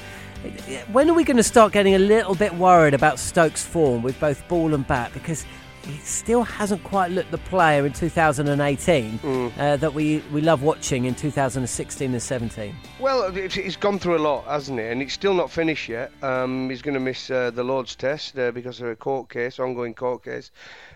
[0.91, 4.19] when are we going to start getting a little bit worried about Stokes' form with
[4.19, 5.11] both ball and bat?
[5.13, 5.45] Because
[5.85, 9.19] he still hasn't quite looked the player in 2018
[9.57, 12.75] uh, that we, we love watching in 2016 and 17.
[12.99, 14.85] Well, he's gone through a lot, hasn't he?
[14.85, 16.11] And it's still not finished yet.
[16.23, 19.59] Um, he's going to miss uh, the Lord's Test uh, because of a court case,
[19.59, 20.51] ongoing court case.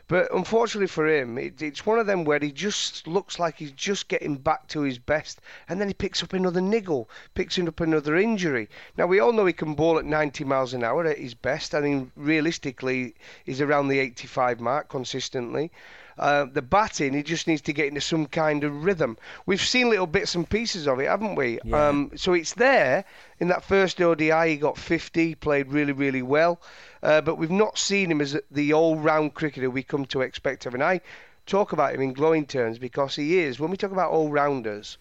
[0.09, 3.71] But unfortunately for him, it, it's one of them where he just looks like he's
[3.71, 7.79] just getting back to his best, and then he picks up another niggle, picks up
[7.79, 8.69] another injury.
[8.97, 11.75] Now we all know he can bowl at 90 miles an hour at his best.
[11.75, 13.13] I mean, realistically,
[13.45, 15.71] he's around the 85 mark consistently.
[16.17, 19.15] Uh, the batting, he just needs to get into some kind of rhythm.
[19.45, 21.59] We've seen little bits and pieces of it, haven't we?
[21.63, 21.87] Yeah.
[21.87, 23.05] Um, so it's there.
[23.39, 26.59] In that first ODI, he got 50, played really, really well.
[27.01, 30.73] Uh, but we've not seen him as the all-round cricketer we come to expect of.
[30.73, 31.01] And I
[31.45, 33.59] talk about him in glowing terms because he is.
[33.59, 34.97] When we talk about all-rounders,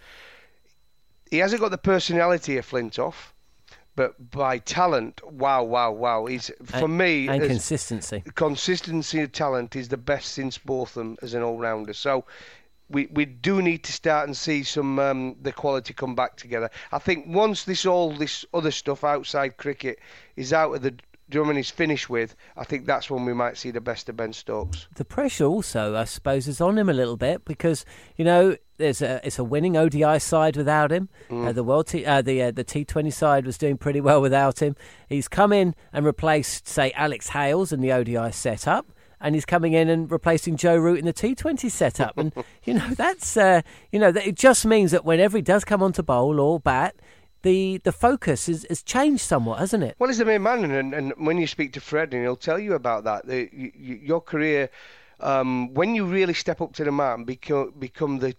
[1.31, 3.33] he hasn't got the personality of Flintoff,
[3.97, 6.27] but by talent, wow, wow, wow.
[6.27, 8.23] He's for And- me and consistency.
[8.35, 11.93] consistency of talent is the best since Botham as an all-rounder.
[11.95, 12.25] So
[12.89, 16.71] we we do need to start and see some um, the quality come back together.
[16.93, 19.99] I think once this all this other stuff outside cricket
[20.37, 20.95] is out of the
[21.31, 24.89] is finished with, I think that's when we might see the best of Ben Stokes.
[24.95, 27.85] the pressure also, I suppose, is on him a little bit because
[28.17, 31.09] you know there's a it's a winning ODI side without him.
[31.29, 31.49] Mm.
[31.49, 34.61] Uh, the world T, uh, the uh, the T20 side was doing pretty well without
[34.61, 34.77] him.
[35.09, 38.87] He's come in and replaced say Alex Hales in the ODI setup.
[39.21, 42.89] And he's coming in and replacing Joe Root in the T20 setup, and you know
[42.91, 46.39] that's uh, you know that it just means that whenever he does come onto bowl
[46.39, 46.95] or bat,
[47.43, 49.97] the the focus is, has changed somewhat, hasn't it?
[49.99, 52.59] Well, he's the main man, and, and when you speak to Fred, and he'll tell
[52.59, 53.27] you about that.
[53.27, 54.71] The, you, your career,
[55.21, 58.35] um, when you really step up to the man, become become the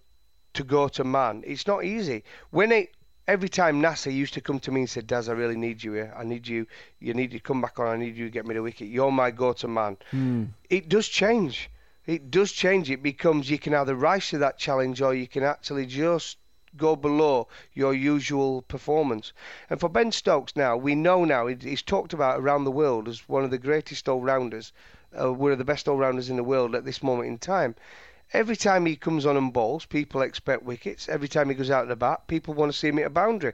[0.53, 2.23] to go to man, it's not easy.
[2.51, 2.93] When it
[3.29, 5.93] every time Nasser used to come to me and said, Daz, I really need you
[5.93, 6.13] here.
[6.17, 6.65] I need you.
[6.99, 7.88] You need to come back on.
[7.88, 8.88] I need you to get me the wicket.
[8.88, 9.97] You're my go to man.
[10.09, 10.45] Hmm.
[10.69, 11.69] It does change.
[12.07, 12.89] It does change.
[12.89, 16.38] It becomes you can either rise to that challenge or you can actually just
[16.77, 19.34] go below your usual performance.
[19.69, 23.27] And for Ben Stokes now, we know now he's talked about around the world as
[23.27, 24.71] one of the greatest all rounders,
[25.19, 27.75] uh, one of the best all rounders in the world at this moment in time.
[28.32, 31.10] Every time he comes on and bowls, people expect wickets.
[31.10, 33.10] Every time he goes out of the bat, people want to see him hit a
[33.10, 33.53] boundary.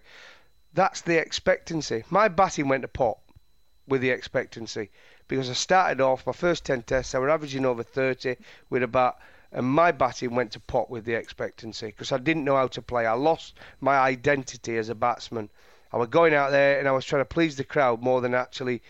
[0.74, 2.04] That's the expectancy.
[2.10, 3.20] My batting went to pot
[3.88, 4.90] with the expectancy
[5.28, 8.36] because I started off my first 10 tests, I were averaging over 30
[8.70, 9.18] with a bat,
[9.56, 12.82] and my batting went to pot with the expectancy because I didn't know how to
[12.82, 13.06] play.
[13.06, 15.50] I lost my identity as a batsman.
[15.94, 18.34] I was going out there and I was trying to please the crowd more than
[18.34, 18.82] actually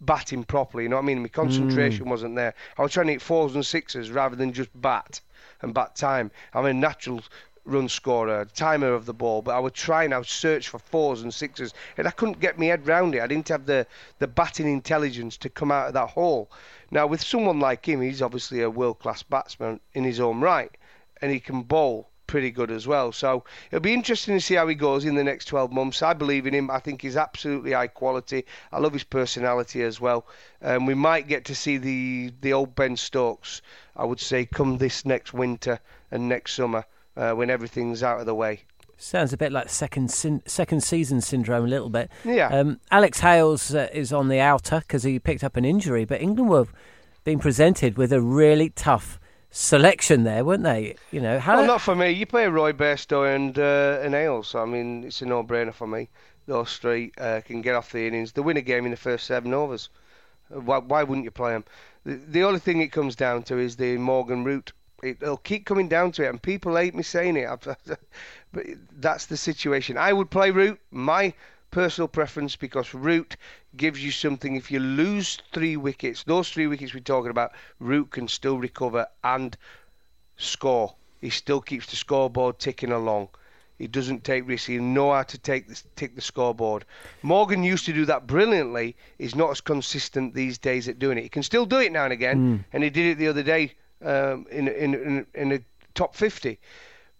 [0.00, 0.82] batting properly.
[0.82, 1.22] You know what I mean?
[1.22, 2.10] My concentration Mm.
[2.10, 2.54] wasn't there.
[2.76, 5.20] I was trying to hit fours and sixes rather than just bat
[5.62, 6.32] and bat time.
[6.52, 7.22] I'm a natural
[7.70, 10.78] run scorer, timer of the ball, but I would try and I would search for
[10.78, 13.22] fours and sixes, and I couldn't get my head round it.
[13.22, 13.86] I didn't have the,
[14.18, 16.50] the batting intelligence to come out of that hole.
[16.90, 20.76] Now, with someone like him, he's obviously a world class batsman in his own right,
[21.22, 23.10] and he can bowl pretty good as well.
[23.10, 26.00] So it'll be interesting to see how he goes in the next 12 months.
[26.00, 26.70] I believe in him.
[26.70, 28.44] I think he's absolutely high quality.
[28.70, 30.24] I love his personality as well.
[30.62, 33.62] Um, we might get to see the the old Ben Stokes,
[33.96, 35.80] I would say, come this next winter
[36.12, 36.84] and next summer
[37.20, 38.62] uh, when everything's out of the way.
[38.96, 42.10] Sounds a bit like second sin- second season syndrome, a little bit.
[42.24, 42.48] Yeah.
[42.48, 46.20] Um, Alex Hales uh, is on the outer because he picked up an injury, but
[46.20, 46.66] England were
[47.24, 49.18] being presented with a really tough
[49.50, 50.96] selection there, weren't they?
[51.10, 52.10] You know how Well, not for me.
[52.10, 54.44] You play Roy Bairstow and uh, and.
[54.44, 56.08] So, I mean, it's a no-brainer for me.
[56.46, 58.32] Those three uh, can get off the innings.
[58.32, 59.88] They win a game in the first seven overs.
[60.54, 61.64] Uh, Why, why wouldn't you play them?
[62.04, 64.72] The, the only thing it comes down to is the Morgan Root.
[65.02, 67.48] It, it'll keep coming down to it, and people hate me saying it.
[68.52, 68.66] But
[68.98, 69.96] that's the situation.
[69.96, 70.80] I would play Root.
[70.90, 71.34] My
[71.70, 73.36] personal preference because Root
[73.76, 74.56] gives you something.
[74.56, 79.06] If you lose three wickets, those three wickets we're talking about, Root can still recover
[79.22, 79.56] and
[80.36, 80.94] score.
[81.20, 83.28] He still keeps the scoreboard ticking along.
[83.78, 84.66] He doesn't take risks.
[84.66, 86.84] He know how to take the, tick the scoreboard.
[87.22, 88.96] Morgan used to do that brilliantly.
[89.16, 91.22] He's not as consistent these days at doing it.
[91.22, 92.56] He can still do it now and again, hmm.
[92.72, 95.60] and he did it the other day um, in, in in in a
[95.94, 96.58] top 50.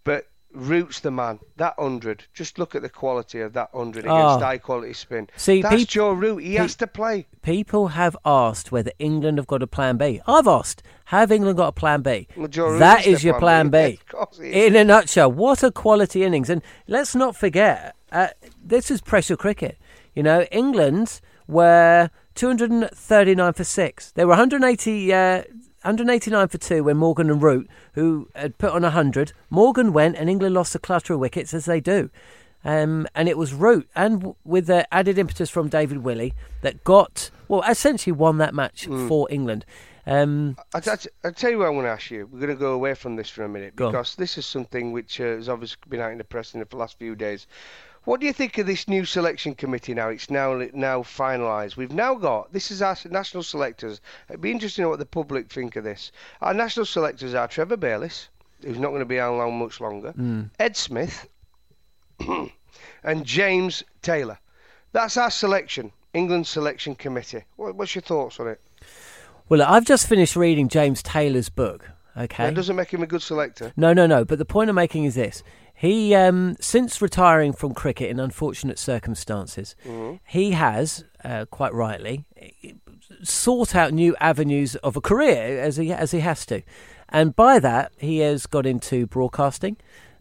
[0.04, 1.38] But Root's the man.
[1.56, 2.24] That hundred.
[2.34, 5.28] Just look at the quality of that hundred against high quality spin.
[5.36, 6.42] See, that's peop- Joe Root.
[6.42, 7.26] He pe- has to play.
[7.42, 10.20] people have asked whether England have got a plan B.
[10.26, 12.26] I've asked, have England got a plan B?
[12.36, 13.92] Well, that is is your plan plan B.
[13.92, 14.00] B.
[14.12, 14.38] Of course.
[14.40, 16.50] In a nutshell, what a quality innings.
[16.50, 18.28] And let's not forget, uh,
[18.64, 19.78] this is pressure cricket.
[20.14, 24.10] You know, England were 239 for six.
[24.12, 25.12] They were 180.
[25.12, 25.42] Uh,
[25.82, 30.28] 189 for two when Morgan and Root, who had put on 100, Morgan went and
[30.28, 32.10] England lost a clutter of wickets as they do.
[32.64, 37.30] Um, and it was Root and with the added impetus from David Willey that got,
[37.48, 39.08] well, essentially won that match Mm.
[39.08, 39.64] for England.
[40.06, 42.26] Um, I, I, I tell you what I want to ask you.
[42.30, 43.92] We're going to go away from this for a minute on.
[43.92, 46.76] because this is something which uh, has obviously been out in the press in the
[46.76, 47.46] last few days.
[48.04, 50.08] What do you think of this new selection committee now?
[50.08, 51.76] It's now now finalised.
[51.76, 54.00] We've now got this is our national selectors.
[54.28, 56.10] It'd be interesting to know what the public think of this.
[56.40, 58.28] Our national selectors are Trevor Bayliss,
[58.64, 60.50] who's not going to be around much longer, Mm.
[60.58, 61.28] Ed Smith,
[63.04, 64.38] and James Taylor.
[64.92, 67.44] That's our selection, England selection committee.
[67.56, 68.60] What, what's your thoughts on it?
[69.48, 71.88] well, I've just finished reading James Taylor's book.
[72.16, 73.72] Okay, That doesn't make him a good selector.
[73.76, 74.24] No, no, no.
[74.24, 75.42] But the point I'm making is this:
[75.80, 80.16] he, um, since retiring from cricket in unfortunate circumstances, Mm-hmm.
[80.26, 82.24] he has, uh, quite rightly,
[83.22, 86.62] sought out new avenues of a career as he as he has to,
[87.08, 89.76] and by that he has got into broadcasting,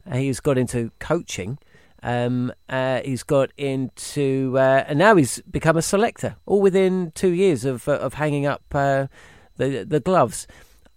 [0.09, 1.57] uh, he's got into coaching.
[2.01, 7.31] Um, uh, he's got into, uh, and now he's become a selector, all within two
[7.33, 9.07] years of uh, of hanging up uh,
[9.57, 10.47] the the gloves.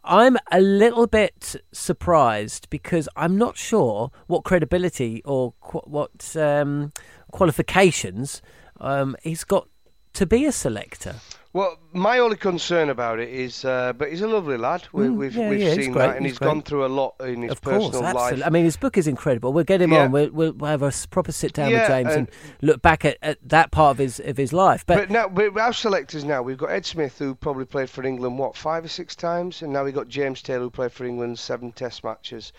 [0.05, 6.93] I'm a little bit surprised because I'm not sure what credibility or qu- what um,
[7.31, 8.43] qualifications
[8.81, 9.69] um, he's got
[10.15, 11.17] to be a selector.
[11.55, 14.85] Well, my only concern about it is, uh, but he's a lovely lad.
[14.91, 16.89] We, Mm, we've yeah, we've yeah, seen great, that, and he's he's gone through a
[16.89, 18.39] lot in his Of course, personal absolutely.
[18.39, 18.47] life.
[18.47, 19.53] I mean, his book is incredible.
[19.53, 20.05] We'll get him Yeah.
[20.05, 20.13] on.
[20.13, 22.31] We'll, we'll we'll have a proper sit down with James and, and-
[22.63, 24.87] look back at, at that part of his of his life.
[24.87, 28.03] But, But now, but our selectors now, we've got Ed Smith, who probably played for
[28.03, 29.61] England, what, five or six times?
[29.61, 32.55] And now we've got James Taylor, who played for England seven test matches.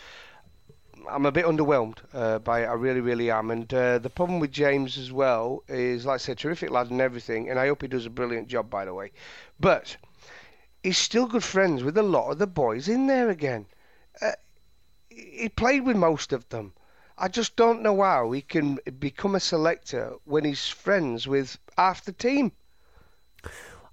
[1.09, 3.51] I'm a bit underwhelmed uh, by it, I really, really am.
[3.51, 7.01] And uh, the problem with James as well is, like I said, terrific lad and
[7.01, 9.11] everything, and I hope he does a brilliant job, by the way.
[9.59, 9.97] But
[10.83, 13.65] he's still good friends with a lot of the boys in there again.
[14.21, 14.31] Uh,
[15.09, 16.73] he played with most of them.
[17.17, 22.03] I just don't know how he can become a selector when he's friends with half
[22.03, 22.51] the team.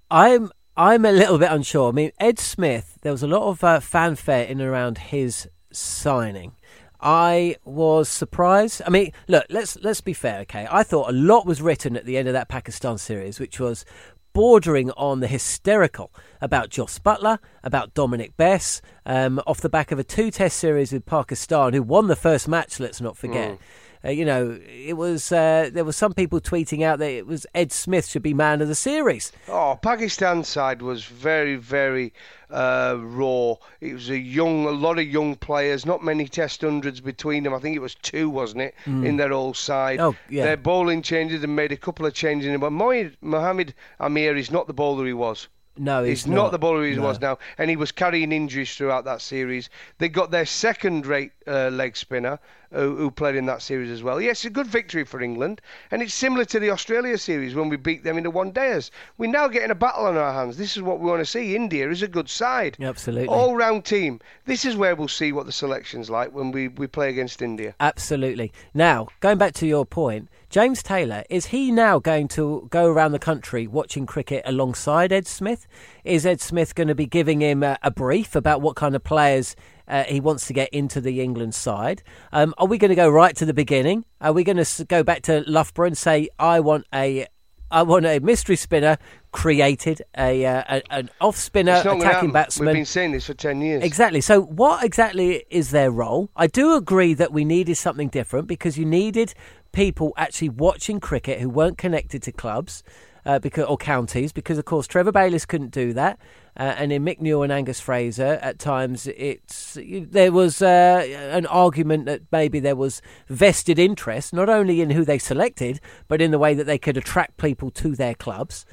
[0.09, 1.89] I'm I'm a little bit unsure.
[1.89, 2.97] I mean, Ed Smith.
[3.01, 6.53] There was a lot of uh, fanfare in and around his signing.
[7.01, 8.81] I was surprised.
[8.85, 10.67] I mean, look, let's let's be fair, okay?
[10.69, 13.85] I thought a lot was written at the end of that Pakistan series, which was
[14.33, 19.99] bordering on the hysterical about Jos Buttler, about Dominic Bess, um, off the back of
[19.99, 22.79] a two-test series with Pakistan, who won the first match.
[22.79, 23.57] Let's not forget.
[24.03, 27.45] Uh, you know, it was uh, there were some people tweeting out that it was
[27.53, 29.31] Ed Smith should be man of the series.
[29.47, 32.11] Oh, Pakistan side was very, very
[32.49, 33.55] uh, raw.
[33.79, 37.53] It was a young, a lot of young players, not many Test hundreds between them.
[37.53, 39.05] I think it was two, wasn't it, Mm.
[39.05, 39.99] in their whole side.
[39.99, 40.45] Oh, yeah.
[40.45, 42.47] Their bowling changes and made a couple of changes.
[42.47, 42.57] in it.
[42.59, 45.47] But Mohamed, Mohamed Amir is not the bowler he was.
[45.77, 47.03] No, he's, He's not, the bowler he No.
[47.03, 49.69] was now, and he was carrying injuries throughout that series.
[49.99, 52.39] They got their second-rate uh, leg spinner,
[52.71, 54.21] who, who played in that series as well.
[54.21, 55.61] Yes, a good victory for England,
[55.91, 58.91] and it's similar to the Australia series when we beat them in the one-dayers.
[59.17, 60.57] We're now getting a battle on our hands.
[60.57, 61.55] This is what we want to see.
[61.55, 63.27] India is a good side, Absolutely.
[63.27, 64.19] all-round team.
[64.45, 67.75] This is where we'll see what the selection's like when we, we play against India.
[67.79, 68.51] Absolutely.
[68.73, 73.13] Now, going back to your point, James Taylor, is he now going to go around
[73.13, 75.65] the country watching cricket alongside Ed Smith?
[76.03, 79.03] Is Ed Smith going to be giving him a, a brief about what kind of
[79.03, 79.55] players
[79.91, 82.01] uh, he wants to get into the England side?
[82.31, 84.05] Um, are we going to go right to the beginning?
[84.21, 87.27] Are we going to go back to Loughborough and say, I want a.
[87.73, 88.97] I want a mystery spinner
[89.31, 92.31] created, a, uh, a an off spinner It's not gonna attacking happen.
[92.33, 92.65] batsman.
[92.67, 93.81] We've been saying this for 10 years.
[93.81, 94.19] Exactly.
[94.19, 96.29] So, what exactly is their role?
[96.35, 99.33] I do agree that we needed something different because you needed
[99.71, 102.83] people actually watching cricket who weren't connected to clubs.
[103.23, 106.17] Uh, because or counties, because of course Trevor Bayliss couldn't do that,
[106.57, 111.45] uh, and in Mick Newell and Angus Fraser, at times it's there was uh, an
[111.45, 116.31] argument that maybe there was vested interest not only in who they selected, but in
[116.31, 118.65] the way that they could attract people to their clubs.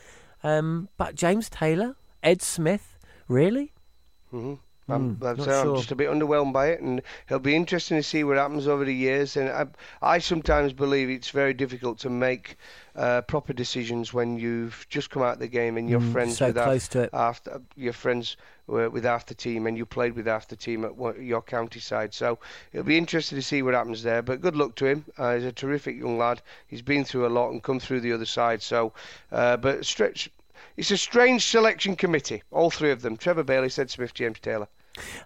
[0.42, 2.96] Um, but James Taylor, Ed Smith,
[3.28, 3.72] really?
[4.30, 4.54] hmm
[4.90, 7.98] I'm, Hmm, I'm, sorry, I'm just a bit underwhelmed by it, and it'll be interesting
[7.98, 9.36] to see what happens over the years.
[9.36, 9.66] And I,
[10.00, 12.56] I sometimes believe it's very difficult to make
[12.98, 16.36] uh, proper decisions when you've just come out of the game and you're Mm, friends
[16.38, 17.10] so with close to it.
[17.14, 17.40] half
[17.76, 18.36] you're friends
[18.66, 22.12] with after team, and you played with after team at your county side.
[22.12, 22.38] So
[22.72, 24.20] it'll be interesting to see what happens there.
[24.20, 25.04] But good luck to him.
[25.16, 26.42] Uh, he's a terrific young lad.
[26.66, 28.62] He's been through a lot and come through the other side.
[28.62, 28.92] So,
[29.32, 30.28] uh, but stretch.
[30.76, 33.16] It's a strange selection committee, all three of them.
[33.16, 34.68] Trevor Bayliss, Ed Smith, James Taylor.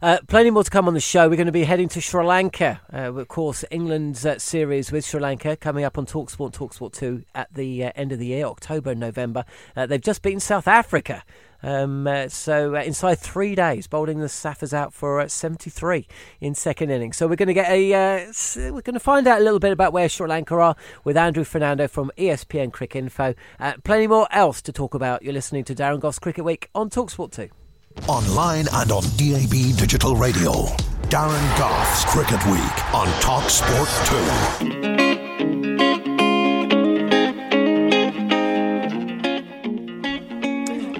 [0.01, 1.29] Uh, plenty more to come on the show.
[1.29, 2.81] We're going to be heading to Sri Lanka.
[2.93, 7.25] Uh, of course, England's uh, series with Sri Lanka coming up on Talksport, Talksport 2
[7.35, 9.45] at the uh, end of the year, October November.
[9.77, 11.23] Uh, they've just beaten South Africa.
[11.63, 16.07] Um, uh, so uh, inside three days, bowling the Saffers out for uh, 73
[16.41, 17.17] in second innings.
[17.17, 18.33] So we're going to get a, uh,
[18.73, 21.45] we're going to find out a little bit about where Sri Lanka are with Andrew
[21.45, 23.35] Fernando from ESPN Cricinfo.
[23.85, 25.23] Plenty more else to talk about.
[25.23, 27.62] You're listening to Darren Gough's Cricket Week on Talksport 2.
[28.09, 30.53] Online and on DAB Digital Radio.
[31.09, 33.89] Darren Gough's Cricket Week on Talk Sport
[35.07, 35.12] 2.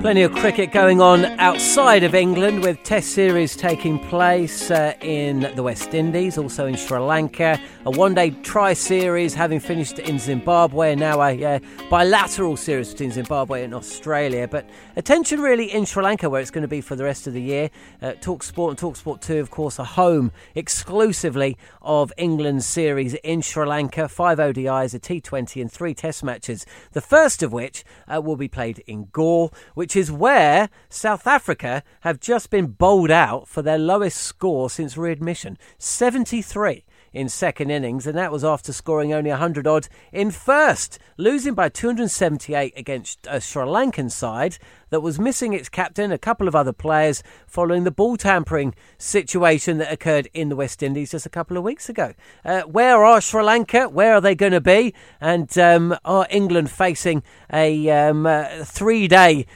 [0.03, 5.49] Plenty of cricket going on outside of England with Test series taking place uh, in
[5.55, 7.57] the West Indies, also in Sri Lanka.
[7.87, 13.13] A one day tri series having finished in Zimbabwe, now a uh, bilateral series between
[13.13, 14.49] Zimbabwe and Australia.
[14.49, 17.33] But attention really in Sri Lanka, where it's going to be for the rest of
[17.33, 17.71] the year.
[18.03, 23.15] Uh, Talk Sport and Talk Sport 2, of course, are home exclusively of England's series
[23.23, 24.09] in Sri Lanka.
[24.09, 26.67] Five ODIs, a T20, and three Test matches.
[26.91, 31.83] The first of which uh, will be played in Galle, which is where South Africa
[32.01, 38.07] have just been bowled out for their lowest score since readmission 73 in second innings,
[38.07, 43.41] and that was after scoring only 100 odd in first, losing by 278 against a
[43.41, 44.57] Sri Lankan side
[44.91, 49.79] that was missing its captain, a couple of other players, following the ball tampering situation
[49.79, 52.15] that occurred in the West Indies just a couple of weeks ago.
[52.45, 53.89] Uh, where are Sri Lanka?
[53.89, 54.95] Where are they going to be?
[55.21, 57.23] And um, are England facing
[57.53, 59.47] a um, uh, three day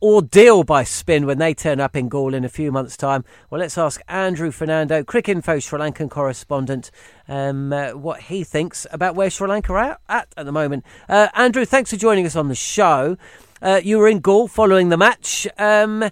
[0.00, 3.24] ordeal by spin when they turn up in Galle in a few months' time?
[3.50, 6.90] Well, let's ask Andrew Fernando, Cricinfo Sri Lankan correspondent,
[7.26, 10.84] um, uh, what he thinks about where Sri Lanka are at at, the moment.
[11.08, 13.16] Uh, Andrew, thanks for joining us on the show.
[13.60, 15.46] Uh, you were in Galle following the match.
[15.58, 16.04] Um,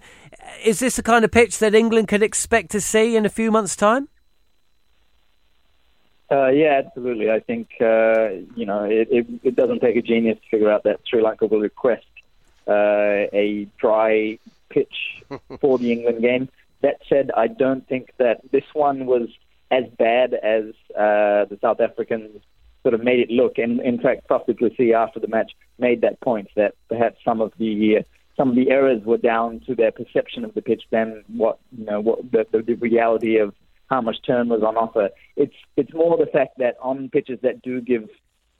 [0.64, 3.51] is this the kind of pitch that England could expect to see in a few
[3.51, 4.09] months' time?
[6.30, 7.30] Uh, yeah, absolutely.
[7.30, 10.82] I think uh, you know it, it, it, doesn't take a genius to figure out
[10.82, 12.05] that Sri Lanka will request
[12.69, 14.39] uh, a dry
[14.71, 15.23] pitch
[15.61, 16.49] for the England game.
[16.83, 19.29] That said, I don't think that this one was
[19.71, 22.43] as bad as uh, the South Africans
[22.83, 23.59] sort of made it look.
[23.59, 27.53] And in fact, du Plessis after the match made that point that perhaps some of
[27.59, 28.05] the
[28.37, 31.85] some of the errors were down to their perception of the pitch than what you
[31.85, 33.55] know what the, the, the reality of
[33.89, 35.11] how much turn was on offer.
[35.35, 38.09] It's it's more the fact that on pitches that do give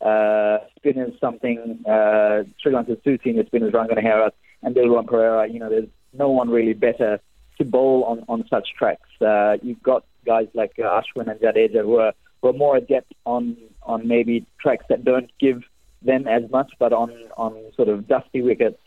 [0.01, 4.33] uh, spinners something, uh, Sri Lanka's two senior spinners, Rangana Herath
[4.63, 7.21] and Dilruwan Perera, you know, there's no one really better
[7.59, 9.09] to bowl on, on such tracks.
[9.21, 13.13] Uh, you've got guys like uh, Ashwin and Jadeja who are, who are more adept
[13.25, 15.63] on, on maybe tracks that don't give
[16.03, 18.79] them as much, but on, on sort of dusty wickets,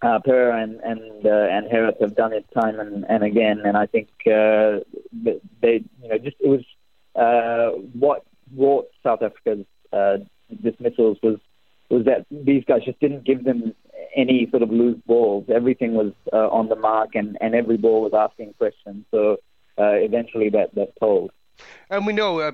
[0.00, 3.76] uh, Perera and and uh, and Herath have done it time and, and again, and
[3.76, 4.78] I think uh,
[5.60, 6.64] they you know just it was
[7.16, 10.18] uh, what brought South Africa's uh,
[10.62, 11.38] dismissals was
[11.90, 13.74] was that these guys just didn't give them
[14.14, 15.46] any sort of loose balls.
[15.48, 19.04] Everything was uh, on the mark, and, and every ball was asking questions.
[19.10, 19.38] So
[19.78, 21.30] uh, eventually, that that told.
[21.90, 22.52] And we know uh,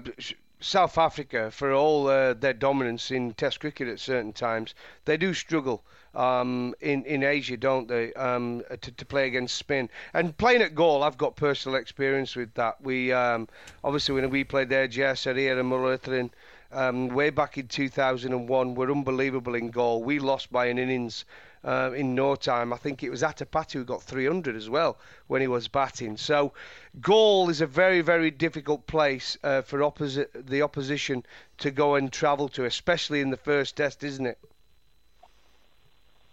[0.61, 4.75] South Africa, for all uh, their dominance in Test cricket at certain times,
[5.05, 9.89] they do struggle um, in in Asia, don't they, um, to, to play against spin
[10.13, 12.81] and playing at Galle, I've got personal experience with that.
[12.81, 13.49] We um,
[13.83, 16.31] obviously when we played there, Jess and Muralitharan,
[16.75, 20.03] um, way back in 2001 were unbelievable in Galle.
[20.03, 21.25] We lost by an innings
[21.65, 22.73] uh, in no time.
[22.73, 26.17] I think it was Atapattu who got 300 as well when he was batting.
[26.17, 26.53] So
[27.01, 31.25] Galle is a very, very difficult place uh, for opposi- the opposition
[31.59, 34.39] to go and travel to, especially in the first test, isn't it?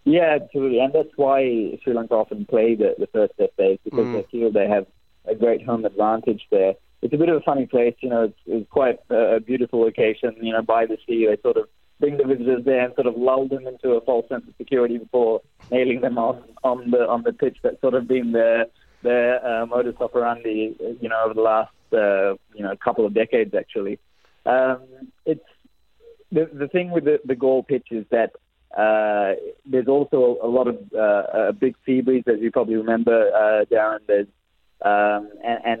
[0.04, 4.06] Yeah, absolutely, and that's why Sri Lanka often play the, the first test days because
[4.06, 4.14] mm.
[4.14, 4.86] they feel they have
[5.26, 6.74] a great home advantage there.
[7.02, 8.24] It's a bit of a funny place, you know.
[8.24, 11.26] It's, it's quite a, a beautiful location, you know, by the sea.
[11.26, 11.68] They sort of
[12.00, 14.98] bring the visitors there and sort of lull them into a false sense of security
[14.98, 15.40] before
[15.70, 17.58] nailing them on on the on the pitch.
[17.62, 18.66] That's sort of been their
[19.02, 23.54] their uh, modus operandi, you know, over the last uh, you know couple of decades
[23.54, 23.98] actually.
[24.46, 24.80] Um,
[25.26, 25.44] it's
[26.30, 28.32] the the thing with the, the Galle pitch is that
[28.76, 29.34] uh,
[29.66, 33.64] there's also a lot of uh, a big sea breeze, as you probably remember, uh,
[33.66, 33.98] Darren.
[34.06, 34.28] There's
[34.82, 35.80] um, and, and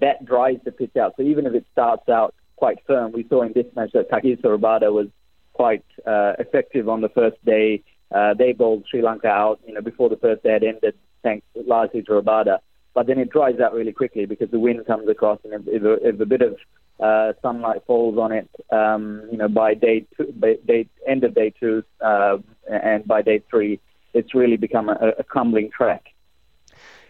[0.00, 1.14] that dries the pitch out.
[1.16, 4.44] So even if it starts out quite firm, we saw in this match that Kagiso
[4.44, 5.08] Rabada was
[5.52, 7.82] quite uh, effective on the first day.
[8.10, 11.46] Uh, they bowled Sri Lanka out, you know, before the first day had ended, thanks
[11.54, 12.58] largely to Rabada.
[12.94, 15.82] But then it dries out really quickly because the wind comes across, and if, if,
[15.82, 16.56] a, if a bit of
[17.00, 21.34] uh, sunlight falls on it, um, you know, by day two, by day end of
[21.34, 22.38] day two, uh,
[22.68, 23.78] and by day three,
[24.14, 26.06] it's really become a, a crumbling track.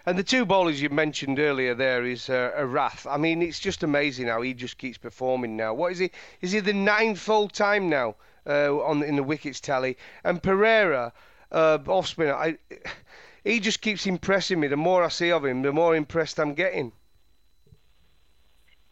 [0.09, 3.07] And the two bowlers you mentioned earlier there is uh, Herath.
[3.07, 5.75] I mean, it's just amazing how he just keeps performing now.
[5.75, 6.11] What is he?
[6.41, 9.99] Is he the ninth full time now uh, on in the wickets tally.
[10.25, 11.13] And Perera,
[11.53, 12.57] uh, off spinner, I,
[13.45, 14.69] he just keeps impressing me.
[14.69, 16.93] The more I see of him, the more impressed I'm getting.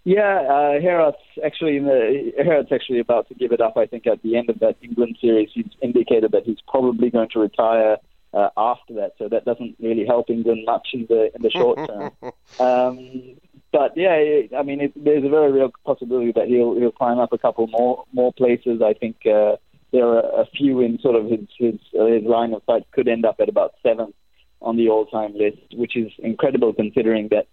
[0.04, 3.78] Yeah, uh, Herath's actually in the Herath's actually about to give it up.
[3.78, 7.30] I think at the end of that England series, he's indicated that he's probably going
[7.30, 7.96] to retire
[8.36, 9.14] uh, after that.
[9.18, 12.10] So that doesn't really help England much in the in the short term.
[12.60, 13.36] um,
[13.72, 14.14] but yeah,
[14.56, 17.66] I mean, it, there's a very real possibility that he'll he'll climb up a couple
[17.68, 18.82] more more places.
[18.82, 19.56] I think uh,
[19.92, 23.08] there are a few in sort of his his, uh, his line of sight could
[23.08, 24.14] end up at about seventh
[24.62, 27.46] on the all-time list, which is incredible considering that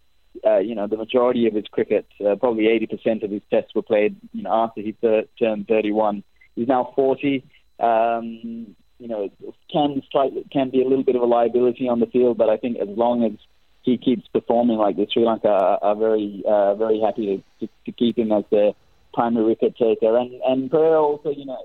[0.46, 3.82] uh, you know the majority of his cricket, uh, probably 80% of his tests were
[3.82, 6.24] played you know after he th- turned 31.
[6.56, 7.44] He's now 40.
[7.80, 9.30] Um, you know,
[9.72, 12.58] can slightly, can be a little bit of a liability on the field, but I
[12.58, 13.34] think as long as
[13.82, 17.74] he keeps performing like this, Sri Lanka are, are very uh, very happy to, to,
[17.86, 18.72] to keep him as their
[19.14, 20.18] primary wicket taker.
[20.18, 21.58] And and Perera also, you know,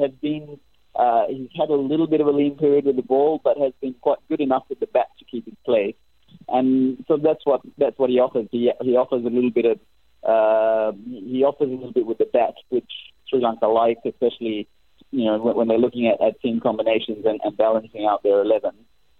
[0.00, 0.58] has been
[0.94, 3.72] uh, he's had a little bit of a lean period with the ball, but has
[3.80, 5.94] been quite good enough with the bat to keep his place.
[6.48, 8.48] And so that's what that's what he offers.
[8.50, 9.78] He he offers a little bit of
[10.22, 12.90] uh, he offers a little bit with the bat, which
[13.28, 14.66] Sri Lanka likes, especially
[15.10, 18.72] you know when, they're looking at, at team combinations and, and balancing out their 11.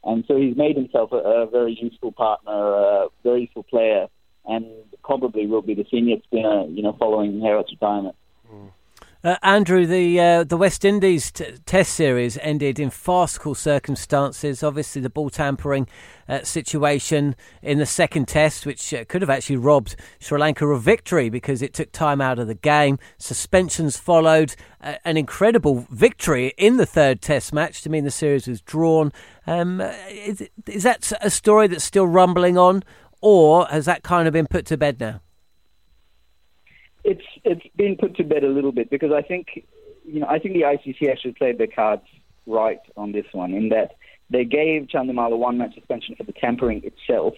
[0.04, 4.06] And so he's made himself a, a very useful partner, a very useful player,
[4.44, 4.66] and
[5.02, 8.14] probably will be the senior spinner, you know, following Herath's retirement.
[9.26, 14.62] Uh, Andrew, the uh, the West Indies t- Test series ended in farcical circumstances.
[14.62, 15.88] Obviously, the ball tampering
[16.28, 20.80] uh, situation in the second Test, which uh, could have actually robbed Sri Lanka of
[20.80, 23.00] victory because it took time out of the game.
[23.18, 24.54] Suspensions followed.
[24.80, 29.12] Uh, an incredible victory in the third Test match to mean the series was drawn.
[29.44, 32.84] Um, is, is that a story that's still rumbling on,
[33.20, 35.20] or has that kind of been put to bed now?
[37.06, 39.64] It's it's been put to bed a little bit because I think
[40.04, 42.02] you know I think the ICC actually played their cards
[42.46, 43.92] right on this one in that
[44.28, 47.34] they gave Chandimal a one match suspension for the tampering itself,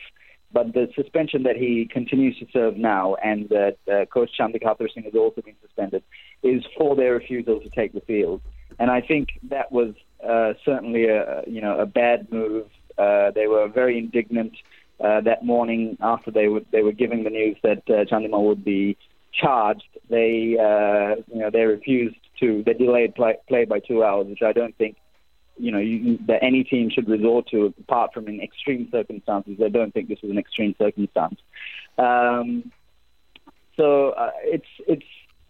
[0.52, 5.04] but the suspension that he continues to serve now and that uh, coach Chandika Singh
[5.04, 6.02] has also been suspended
[6.42, 8.40] is for their refusal to take the field.
[8.78, 9.94] And I think that was
[10.26, 12.68] uh, certainly a you know a bad move.
[12.96, 14.54] Uh, they were very indignant
[14.98, 18.64] uh, that morning after they were they were giving the news that uh, Chandimal would
[18.64, 18.96] be
[19.38, 22.62] charged, they uh, you know they refused to.
[22.64, 24.96] They delayed play, play by two hours, which I don't think
[25.56, 29.58] you know you, that any team should resort to, apart from in extreme circumstances.
[29.64, 31.40] I don't think this was an extreme circumstance.
[31.96, 32.72] Um,
[33.76, 35.06] so uh, it's it's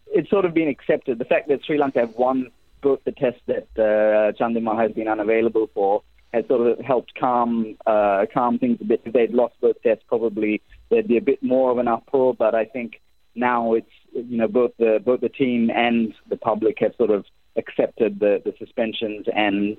[0.07, 1.18] it's sort of been accepted.
[1.18, 5.09] The fact that Sri Lanka have won both the tests that uh, Chandimal has been
[5.09, 9.01] unavailable for has sort of helped calm uh, calm things a bit.
[9.05, 12.34] If they'd lost both tests, probably there'd be a bit more of an uproar.
[12.34, 13.01] But I think
[13.39, 17.24] now it's you know both the both the team and the public have sort of
[17.57, 19.76] accepted the, the suspensions and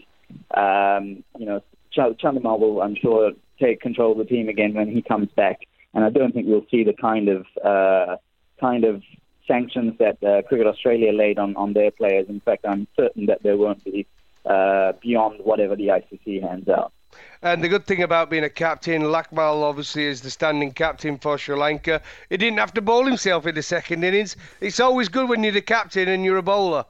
[0.55, 1.61] um, you know
[1.95, 5.59] Chandimal will I'm sure take control of the team again when he comes back
[5.93, 8.17] and I don't think we'll see the kind of uh,
[8.59, 9.01] kind of
[9.47, 12.27] sanctions that uh, Cricket Australia laid on, on their players.
[12.29, 14.05] In fact, I'm certain that there won't be
[14.45, 16.93] uh, beyond whatever the ICC hands out.
[17.41, 21.37] And the good thing about being a captain, Lakmal obviously is the standing captain for
[21.37, 22.01] Sri Lanka.
[22.29, 24.35] He didn't have to bowl himself in the second innings.
[24.59, 26.85] It's always good when you're the captain and you're a bowler.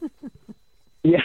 [1.02, 1.22] yeah,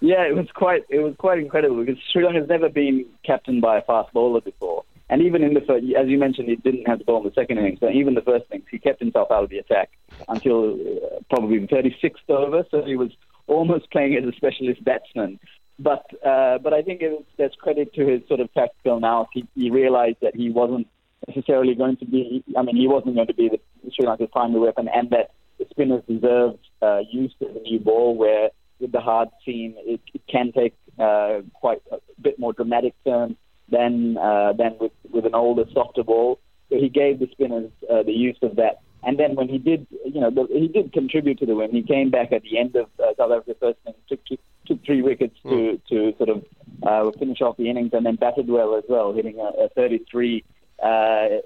[0.00, 3.62] yeah, it was quite it was quite incredible because Sri Lanka has never been captained
[3.62, 4.84] by a fast bowler before.
[5.10, 7.32] And even in the first, as you mentioned, he didn't have the ball in the
[7.34, 7.80] second innings.
[7.80, 9.90] So even the first innings, he kept himself out of the attack
[10.28, 12.64] until uh, probably the 36th over.
[12.70, 13.10] So he was
[13.46, 15.40] almost playing as a specialist batsman.
[15.78, 19.30] But uh, but I think it, there's credit to his sort of tactical analysis.
[19.34, 20.88] He, he realized that he wasn't
[21.28, 22.42] necessarily going to be.
[22.56, 23.60] I mean, he wasn't going to be the
[23.94, 28.16] Sri Lanka's primary weapon, and that the spinners deserved uh, use of the new ball,
[28.16, 28.50] where
[28.80, 33.36] with the hard seam, it, it can take uh, quite a bit more dramatic turns
[33.68, 36.40] than uh, than with with an older, softer ball.
[36.70, 39.86] So he gave the spinners uh, the use of that and then when he did,
[40.04, 41.70] you know, the, he did contribute to the win.
[41.70, 44.84] He came back at the end of uh, South Africa's first innings, took, took, took
[44.84, 45.80] three wickets to, mm.
[45.88, 46.44] to sort of
[46.82, 50.44] uh, finish off the innings, and then batted well as well, hitting a, a 33
[50.82, 50.86] uh,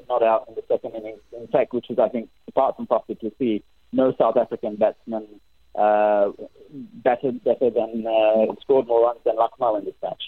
[0.08, 1.20] not out in the second innings.
[1.36, 3.62] In fact, which is, I think, apart from Faf du Plessis,
[3.92, 5.26] no South African batsman
[5.74, 6.30] uh,
[6.70, 10.22] batted better than uh, scored more runs than Lakmal in this match.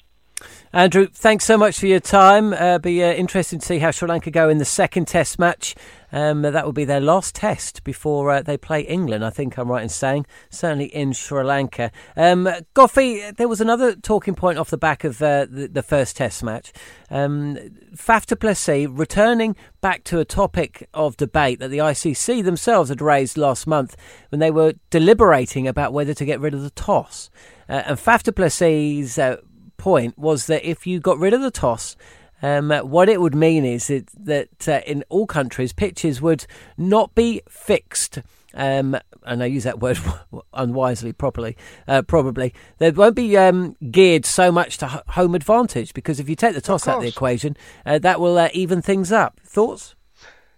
[0.72, 2.52] Andrew, thanks so much for your time.
[2.52, 5.74] Uh, be uh, interesting to see how Sri Lanka go in the second Test match.
[6.14, 9.24] Um, that will be their last Test before uh, they play England.
[9.24, 11.90] I think I'm right in saying, certainly in Sri Lanka.
[12.16, 16.16] Um, Goughy, there was another talking point off the back of uh, the, the, first
[16.16, 16.72] Test match.
[17.10, 17.56] Um,
[17.96, 23.36] Faf Plessis returning back to a topic of debate that the ICC themselves had raised
[23.36, 23.96] last month
[24.28, 27.28] when they were deliberating about whether to get rid of the toss.
[27.68, 29.38] Uh, and Faf Plessis' uh,
[29.78, 31.96] point was that if you got rid of the toss,
[32.44, 37.14] um, what it would mean is that, that uh, in all countries, pitches would not
[37.14, 38.18] be fixed.
[38.52, 39.98] Um, and I use that word
[40.52, 41.56] unwisely, properly,
[41.88, 42.52] uh, probably.
[42.76, 46.60] They won't be um, geared so much to home advantage because if you take the
[46.60, 49.40] toss out of the equation, uh, that will uh, even things up.
[49.42, 49.94] Thoughts?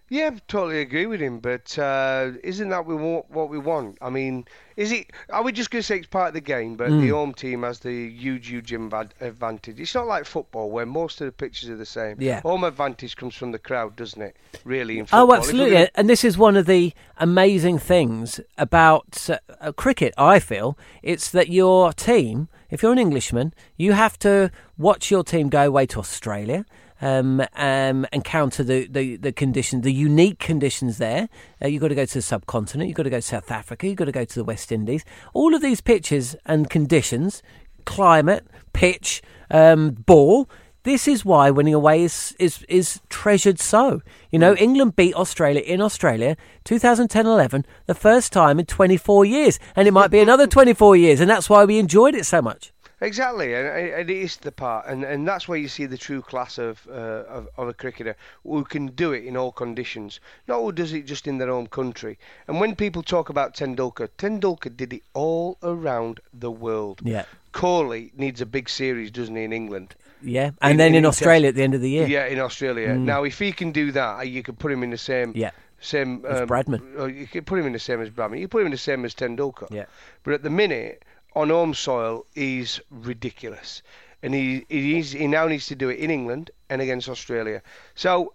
[0.08, 1.40] Yeah, totally agree with him.
[1.40, 3.98] But uh, isn't that what we want?
[4.00, 4.44] I mean,
[4.76, 5.10] is it?
[5.30, 6.76] Are we just going to say it's part of the game?
[6.76, 7.00] But mm.
[7.00, 7.14] the hmm.
[7.14, 9.80] home team has the huge, huge advantage.
[9.80, 12.18] It's not like football where most of the pitches are the same.
[12.20, 12.40] Yeah.
[12.42, 14.36] Home advantage comes from the crowd, doesn't it?
[14.64, 15.32] Really, in oh, football.
[15.32, 15.74] Oh, absolutely.
[15.74, 15.90] Gonna...
[15.96, 19.28] And this is one of the amazing things about
[19.60, 20.14] uh, cricket.
[20.16, 22.48] I feel it's that your team.
[22.68, 26.64] If you're an Englishman, you have to watch your team go away to Australia
[27.00, 31.28] um, um, encounter the, the, the conditions, the unique conditions there.
[31.62, 33.86] Uh, you've got to go to the subcontinent, you've got to go to South Africa,
[33.86, 35.04] you've got to go to the West Indies.
[35.34, 37.42] All of these pitches and conditions,
[37.84, 40.48] climate, pitch, um, ball,
[40.86, 44.02] this is why winning away is, is, is treasured so.
[44.30, 49.58] You know, England beat Australia in Australia 2010 11, the first time in 24 years.
[49.74, 51.18] And it might be another 24 years.
[51.18, 52.72] And that's why we enjoyed it so much.
[53.00, 56.22] Exactly, and, and it is the part, and, and that's where you see the true
[56.22, 60.18] class of, uh, of of a cricketer who can do it in all conditions,
[60.48, 62.18] not who does it just in their own country.
[62.48, 67.00] And when people talk about Tendulkar, Tendulkar did it all around the world.
[67.04, 67.26] Yeah.
[67.52, 69.94] Kohli needs a big series, doesn't he, in England?
[70.22, 72.06] Yeah, and then in, Australia at the end of the year.
[72.06, 72.88] Yeah, in Australia.
[72.88, 73.00] Mm.
[73.00, 75.32] Now, if he can do that, you could put him in the same.
[75.34, 75.50] Yeah.
[75.80, 76.24] Same.
[76.26, 76.80] Um, Bradman.
[76.96, 78.38] oh, You could put him in the same as Bradman.
[78.38, 79.68] You could put him in the same as Tendulkar.
[79.70, 79.84] Yeah.
[80.24, 81.02] But at the minute,
[81.36, 83.82] on home soil, is ridiculous,
[84.22, 87.62] and he he, he now needs to do it in England and against Australia.
[87.94, 88.32] So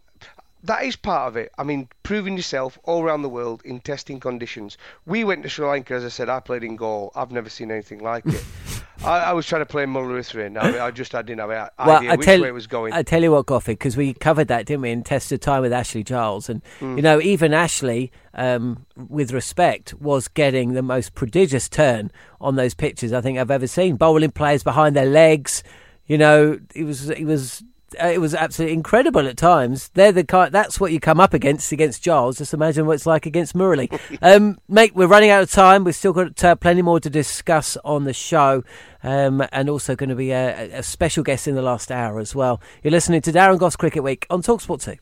[0.63, 1.51] that is part of it.
[1.57, 4.77] I mean, proving yourself all around the world in testing conditions.
[5.05, 6.29] We went to Sri Lanka, as I said.
[6.29, 7.11] I played in Galle.
[7.15, 8.43] I've never seen anything like it.
[9.03, 10.57] I, I was trying to play Muralitharan.
[10.61, 12.67] I, I just I didn't have an Well, idea I which tell, way it was
[12.67, 12.93] going.
[12.93, 15.61] I tell you what, Goughy, because we covered that, didn't we, in Test of Time
[15.61, 16.49] with Ashley Giles.
[16.49, 16.97] And, Mm.
[16.97, 22.73] you know, even Ashley, um, with respect, was getting the most prodigious turn on those
[22.73, 23.95] pitches I think I've ever seen.
[23.95, 25.63] Bowling players behind their legs.
[26.05, 27.63] You know, it was, it was.
[28.01, 29.89] Uh, it was absolutely incredible at times.
[29.93, 30.51] They're the kind.
[30.51, 32.37] That's what you come up against against Giles.
[32.37, 33.99] Just imagine what it's like against Murali.
[34.21, 35.83] um, mate, we're running out of time.
[35.83, 38.63] We've still got uh, plenty more to discuss on the show,
[39.03, 42.35] um, and also going to be a, a special guest in the last hour as
[42.35, 42.61] well.
[42.83, 44.97] You're listening to Darren Gough's Cricket Week on Talksport Two.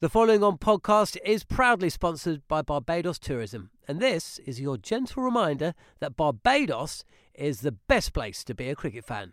[0.00, 5.22] The following on podcast is proudly sponsored by Barbados Tourism, and this is your gentle
[5.22, 7.04] reminder that Barbados
[7.34, 9.32] is the best place to be a cricket fan.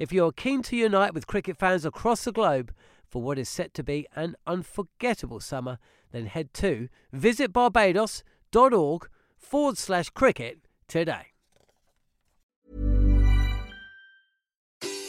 [0.00, 2.72] If you're keen to unite with cricket fans across the globe
[3.06, 5.76] for what is set to be an unforgettable summer,
[6.10, 11.26] then head to visitbarbados.org forward slash cricket today.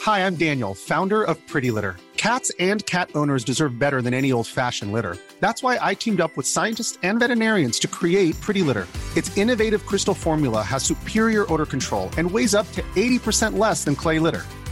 [0.02, 1.96] Hi, I'm Daniel, founder of Pretty Litter.
[2.18, 5.16] Cats and cat owners deserve better than any old fashioned litter.
[5.40, 8.88] That's why I teamed up with scientists and veterinarians to create Pretty Litter.
[9.16, 13.96] Its innovative crystal formula has superior odor control and weighs up to 80% less than
[13.96, 14.44] clay litter.